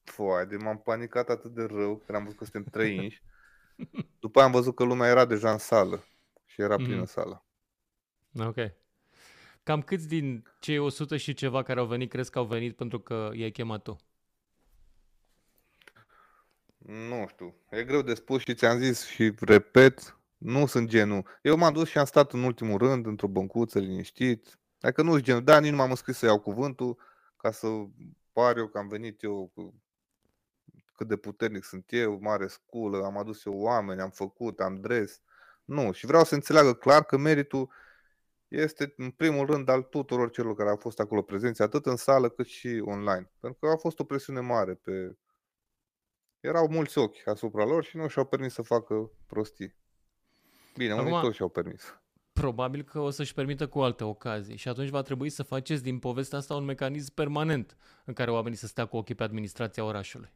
[0.03, 3.23] Foai, de m-am panicat atât de rău când am văzut că suntem trei inși.
[4.19, 6.03] După aia am văzut că lumea era deja în sală
[6.45, 7.05] și era plină Mhm.
[7.05, 7.45] sala.
[8.39, 8.57] Ok.
[9.63, 12.99] Cam câți din cei 100 și ceva care au venit crezi că au venit pentru
[12.99, 13.97] că i-ai chemat tu?
[16.77, 21.25] Nu știu, e greu de spus și ți-am zis și repet, nu sunt genul.
[21.41, 24.59] Eu m-am dus și am stat în ultimul rând, într-o băncuță, liniștit.
[24.79, 26.97] Dacă nu sunt genul, da, nici nu m-am înscris să iau cuvântul,
[27.37, 27.67] ca să
[28.31, 29.81] par eu că am venit eu cu
[30.95, 35.21] cât de puternic sunt eu, mare sculă, am adus eu oameni, am făcut, am dres.
[35.65, 37.69] Nu, și vreau să înțeleagă clar că meritul
[38.51, 42.29] este în primul rând al tuturor celor care au fost acolo prezenți, atât în sală
[42.29, 43.31] cât și online.
[43.39, 45.17] Pentru că a fost o presiune mare pe,
[46.39, 49.75] erau mulți ochi asupra lor și nu și-au permis să facă prostii.
[50.77, 51.95] Bine, unii Acum- toți și-au permis.
[52.33, 55.99] Probabil că o să-și permită cu alte ocazii și atunci va trebui să faceți din
[55.99, 60.33] povestea asta un mecanism permanent în care oamenii să stea cu ochii pe administrația orașului.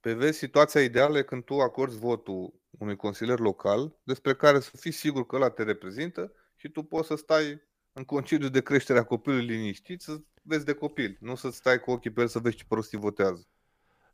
[0.00, 4.76] Pe vezi, situația ideală e când tu acorzi votul unui consilier local despre care să
[4.76, 6.32] fii sigur că ăla te reprezintă
[6.66, 7.62] și tu poți să stai
[7.92, 11.90] în concediu de creștere a copilului liniștit să vezi de copil, nu să stai cu
[11.90, 13.46] ochii pe el să vezi ce prostii votează.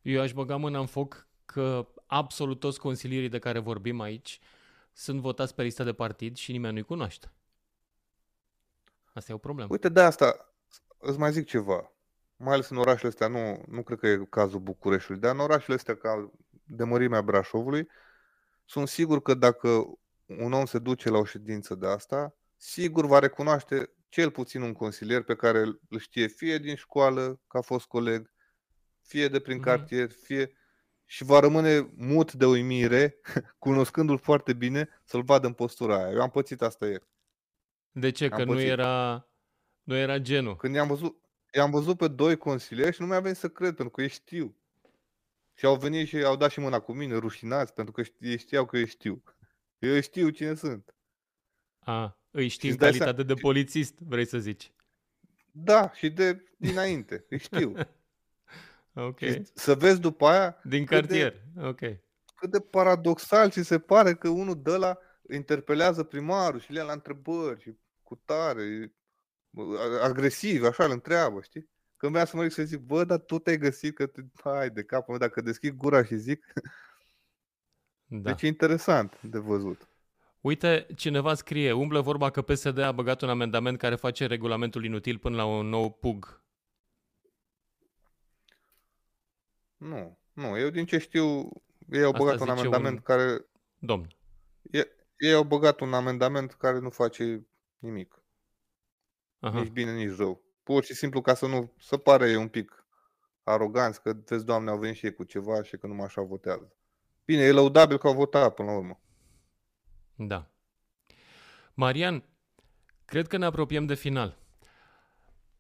[0.03, 4.40] Eu aș băga mâna în foc că absolut toți consilierii de care vorbim aici
[4.92, 7.32] sunt votați pe lista de partid și nimeni nu-i cunoaște.
[9.12, 9.68] Asta e o problemă.
[9.70, 10.55] Uite, de asta
[10.98, 11.92] îți mai zic ceva.
[12.36, 15.76] Mai ales în orașele astea, nu, nu cred că e cazul Bucureștiului, dar în orașele
[15.76, 16.30] astea ca
[16.64, 17.88] de mărimea Brașovului,
[18.64, 19.68] sunt sigur că dacă
[20.26, 22.34] un om se duce la o ședință de asta,
[22.65, 25.59] sigur va recunoaște cel puțin un consilier pe care
[25.89, 28.33] îl știe fie din școală, că a fost coleg,
[29.01, 29.65] fie de prin Mhm.
[29.65, 30.53] cartier, fie
[31.05, 33.21] și va rămâne mut de uimire,
[33.59, 36.11] cunoscându-l foarte bine, să-l vadă în postura aia.
[36.11, 37.09] Eu am pățit asta ieri.
[37.91, 38.25] De ce?
[38.25, 38.69] Am Că nu pățit.
[38.69, 39.29] era,
[39.83, 40.57] nu era genul.
[40.57, 43.91] Când i-am văzut, i-am văzut pe doi consilieri și nu mi-a venit să cred, pentru
[43.95, 44.57] că ei știu.
[45.55, 48.39] Și au venit și au dat și mâna cu mine, rușinați, pentru că ști- ei
[48.39, 49.23] știau că eu știu.
[49.79, 50.97] Eu știu cine sunt.
[51.79, 54.72] A, îi știi în îți dai calitate seama- de polițist, vrei să zici.
[55.51, 57.74] Da, și de dinainte, îi știu.
[58.95, 59.18] Ok.
[59.18, 61.43] Și să vezi după aia Din cât de- cartier.
[61.68, 61.78] Ok.
[62.35, 64.99] cât de paradoxal ți se pare că unul de la
[65.30, 68.93] interpelează primarul și le ia la întrebări și cu tare,
[69.78, 71.70] a- agresiv, așa îl întreabă, știi?
[71.97, 74.20] Când vreau să mă ridic să zic, bă, dar tu te-ai găsit că te...
[74.45, 76.53] Hai de capul meu, dacă deschid gura și zic,
[78.05, 78.30] Da.
[78.30, 79.89] deci e interesant de văzut.
[80.43, 85.18] Uite, cineva scrie, umblă vorba că PSD a băgat un amendament care face regulamentul inutil
[85.18, 86.43] până la un nou PUG.
[89.76, 91.49] Nu, nu, eu din ce știu,
[91.90, 93.45] ei au Asta băgat un zice amendament un- care...
[93.78, 94.16] Domn.
[94.70, 97.47] e- Ei au băgat un amendament care nu face
[97.78, 98.22] nimic.
[99.40, 99.61] Aha.
[99.61, 100.43] nici bine, nici rău.
[100.62, 102.86] Pur și simplu ca să nu să pare un pic
[103.43, 106.72] aroganți că, vezi, doamne, au venit și ei cu ceva și că numai așa votează.
[107.24, 109.01] Bine, e lăudabil că au votat până la urmă.
[110.27, 110.51] Da.
[111.75, 112.25] Marian,
[113.05, 114.39] cred că ne apropiem de final.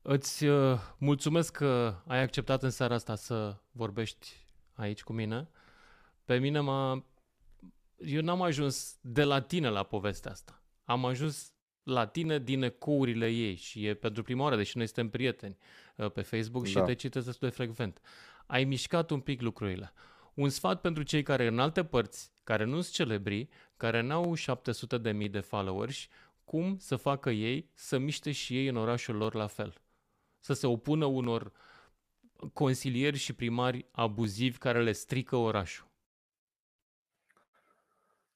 [0.02, 4.28] Îți uh, mulțumesc că ai acceptat în seara asta să vorbești
[4.72, 5.48] aici cu mine.
[6.24, 7.04] Pe mine m-a...
[7.96, 10.62] Eu n-am ajuns de la tine la povestea asta.
[10.84, 11.52] Am ajuns
[11.82, 15.56] la tine din ecourile ei și e pentru prima oară, deși noi suntem prieteni
[15.96, 16.84] uh, pe Facebook și Da.
[16.84, 18.00] te citesc destul de frecvent.
[18.46, 19.92] Ai mișcat un pic lucrurile.
[20.34, 23.48] Un sfat pentru cei care în alte părți, care nu sunt celebri,
[23.82, 26.06] care n-au 700 de mii de followers,
[26.44, 29.80] cum să facă ei să miște și ei în orașul lor la fel.
[30.40, 31.52] Să se opună unor
[32.52, 35.86] consilieri și primari abuzivi care le strică orașul.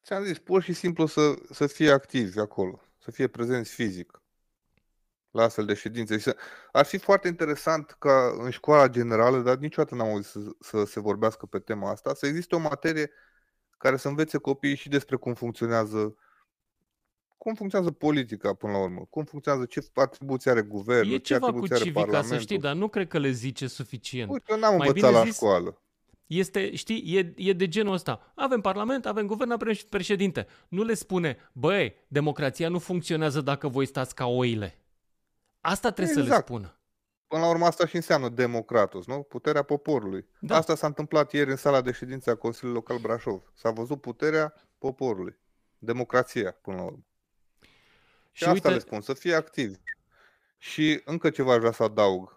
[0.04, 4.22] Ți-am zis, pur și simplu să, să fie activi acolo, să fie prezenți fizic
[5.30, 6.18] la astfel de ședințe.
[6.18, 6.36] Să,
[6.72, 11.00] ar fi foarte interesant ca în școala generală, dar niciodată n-am auzit să, să se
[11.00, 13.10] vorbească pe tema asta, să existe o materie
[13.76, 16.16] care să învețe copiii și despre cum funcționează
[17.46, 21.68] cum funcționează politica până la urmă, cum funcționează, ce atribuții are guvernul, e ce atribuții
[21.68, 22.36] cu civica, are Parlamentul.
[22.36, 24.30] să știi, dar nu cred că le zice suficient.
[24.30, 25.82] Uite, eu n-am Mai învățat la zis, școală.
[26.26, 28.32] Este, știi, e, e de genul ăsta.
[28.34, 30.46] Avem parlament, avem guvern, avem președinte.
[30.68, 34.78] Nu le spune, băi, democrația nu funcționează dacă voi stați ca oile.
[35.60, 36.26] Asta trebuie exact.
[36.26, 36.46] să le exact.
[36.46, 36.80] spună.
[37.28, 39.22] Până la urmă asta și înseamnă democratus, nu?
[39.22, 40.28] Puterea poporului.
[40.40, 40.56] Da.
[40.56, 43.52] Asta s-a întâmplat ieri în sala de ședință a Consiliului Local Brașov.
[43.54, 45.38] S-a văzut puterea poporului.
[45.78, 47.04] Democrația, până la urmă.
[48.32, 48.70] Și, și asta uite...
[48.70, 49.76] le spun, să fie activi.
[50.58, 52.36] Și încă ceva aș vrea să adaug.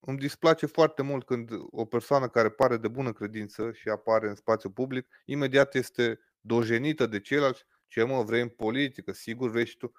[0.00, 4.34] Îmi displace foarte mult când o persoană care pare de bună credință și apare în
[4.34, 7.66] spațiu public, imediat este dojenită de ceilalți.
[7.86, 9.92] Ce mă, vrei în politică, sigur vrei și tu.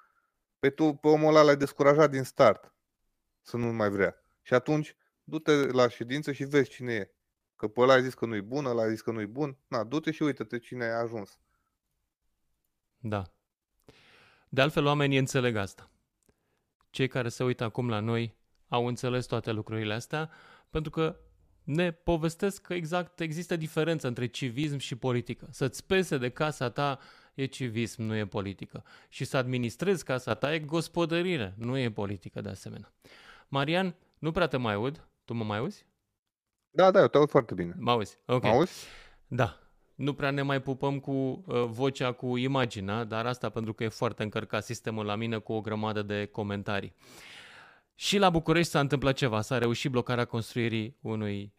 [0.59, 2.73] Pe tu, pe omul ăla l-ai descurajat din start
[3.41, 4.15] să nu mai vrea.
[4.41, 7.11] Și atunci, du-te la ședință și vezi cine e.
[7.55, 9.57] Că pe ăla ai zis că nu-i bun, ăla ai zis că nu-i bun.
[9.67, 11.39] Na, du-te și uite-te cine ai ajuns.
[12.97, 13.23] Da.
[14.49, 15.91] De altfel, oamenii înțeleg asta.
[16.89, 18.37] Cei care se uită acum la noi
[18.67, 20.29] au înțeles toate lucrurile astea,
[20.69, 21.19] pentru că
[21.63, 25.47] ne povestesc că exact există diferență între civism și politică.
[25.51, 26.99] Să-ți pese de casa ta
[27.33, 28.83] e civism, nu e politică.
[29.09, 32.93] Și să administrezi casa ta e gospodărire, nu e politică de asemenea.
[33.51, 35.07] Marian, nu prea te mai aud.
[35.25, 35.85] Tu mă mai auzi?
[36.69, 37.75] Da, da, eu te aud foarte bine.
[37.77, 38.17] Mă auzi?
[38.25, 38.43] Ok.
[38.43, 38.85] Mă auzi?
[39.27, 39.59] Da.
[39.95, 43.87] Nu prea ne mai pupăm cu uh, vocea, cu imaginea, dar asta pentru că e
[43.87, 46.93] foarte încărcat sistemul la mine cu o grămadă de comentarii.
[47.95, 51.53] Și la București s-a întâmplat ceva, s-a reușit blocarea construirii unui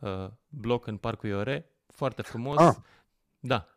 [0.00, 2.58] uh, bloc în Parcul Iore, foarte frumos.
[2.58, 2.74] Ah.
[3.38, 3.68] Da.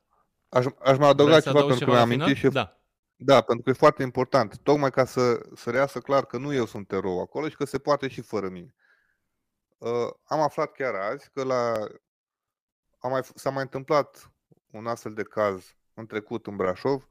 [0.50, 2.78] Aș, aș mai adăuga ceva pentru ceva că mi-am amintit și da.
[3.26, 6.66] Da, pentru că e foarte important, tocmai ca să, să reasă clar că nu eu
[6.66, 8.76] sunt erou acolo și că se poate și fără mine.
[9.78, 11.74] Uh, am aflat chiar azi că la,
[13.00, 14.32] a mai, s-a mai întâmplat
[14.72, 17.08] un astfel de caz în trecut în Brașov,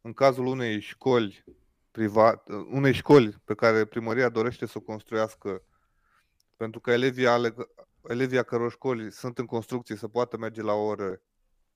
[0.00, 1.44] în cazul unei școli
[1.90, 5.62] privat, unei școli pe care primăria dorește să o construiască
[6.56, 7.54] pentru că elevii, ale,
[8.02, 11.22] elevii a căror școli sunt în construcție să poată merge la ore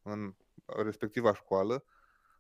[0.03, 1.85] în respectiva școală,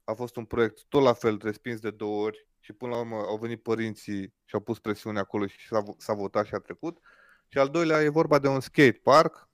[0.04, 3.16] a fost un proiect tot la fel respins de două ori și până la urmă
[3.16, 6.98] au venit părinții și au pus presiune acolo și s-a, s-a votat și a trecut.
[7.48, 9.48] Și al doilea e vorba de un skate park,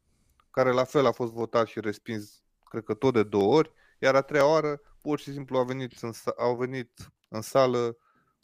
[0.51, 4.15] care la fel a fost votat și respins, cred că tot de două ori, iar
[4.15, 7.97] a treia oară pur și simplu au venit în, au venit în sală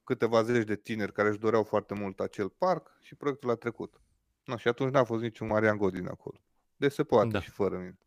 [0.05, 4.01] câteva zeci de tineri care își doreau foarte mult acel parc și proiectul a trecut.
[4.45, 6.41] No, și atunci n-a fost niciun Marian Godin acolo.
[6.77, 7.41] Deci se poate da.
[7.41, 7.99] și fără mine.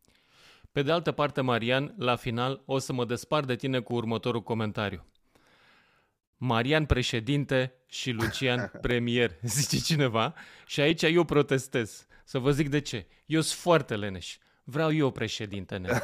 [0.78, 4.42] Pe de altă parte, Marian, la final o să mă despart de tine cu următorul
[4.42, 5.06] comentariu.
[6.36, 10.34] Marian președinte și Lucian premier, zice cineva,
[10.66, 12.06] și aici eu protestez.
[12.24, 13.06] Să vă zic de ce.
[13.26, 14.36] Eu sunt foarte leneș.
[14.64, 15.98] Vreau eu președinte, ne.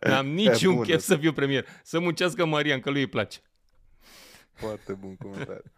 [0.10, 1.66] N-am niciun chef să fiu premier.
[1.82, 3.38] Să muncească Marian, că lui îi place.
[4.52, 5.72] Foarte bun comentariu.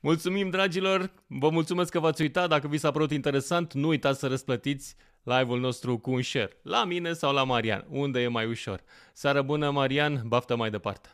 [0.00, 1.12] Mulțumim, dragilor!
[1.26, 2.48] Vă mulțumesc că v-ați uitat.
[2.48, 4.96] Dacă vi s-a părut interesant, nu uitați să răsplătiți
[5.36, 6.58] live-ul nostru cu un share.
[6.62, 8.82] La mine sau la Marian, unde e mai ușor.
[9.12, 11.08] Seară bună, Marian, baftă mai departe.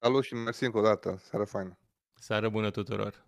[0.00, 1.20] Salut și mersi încă o dată.
[1.22, 1.78] Seară faină.
[2.14, 3.24] Seară bună tuturor.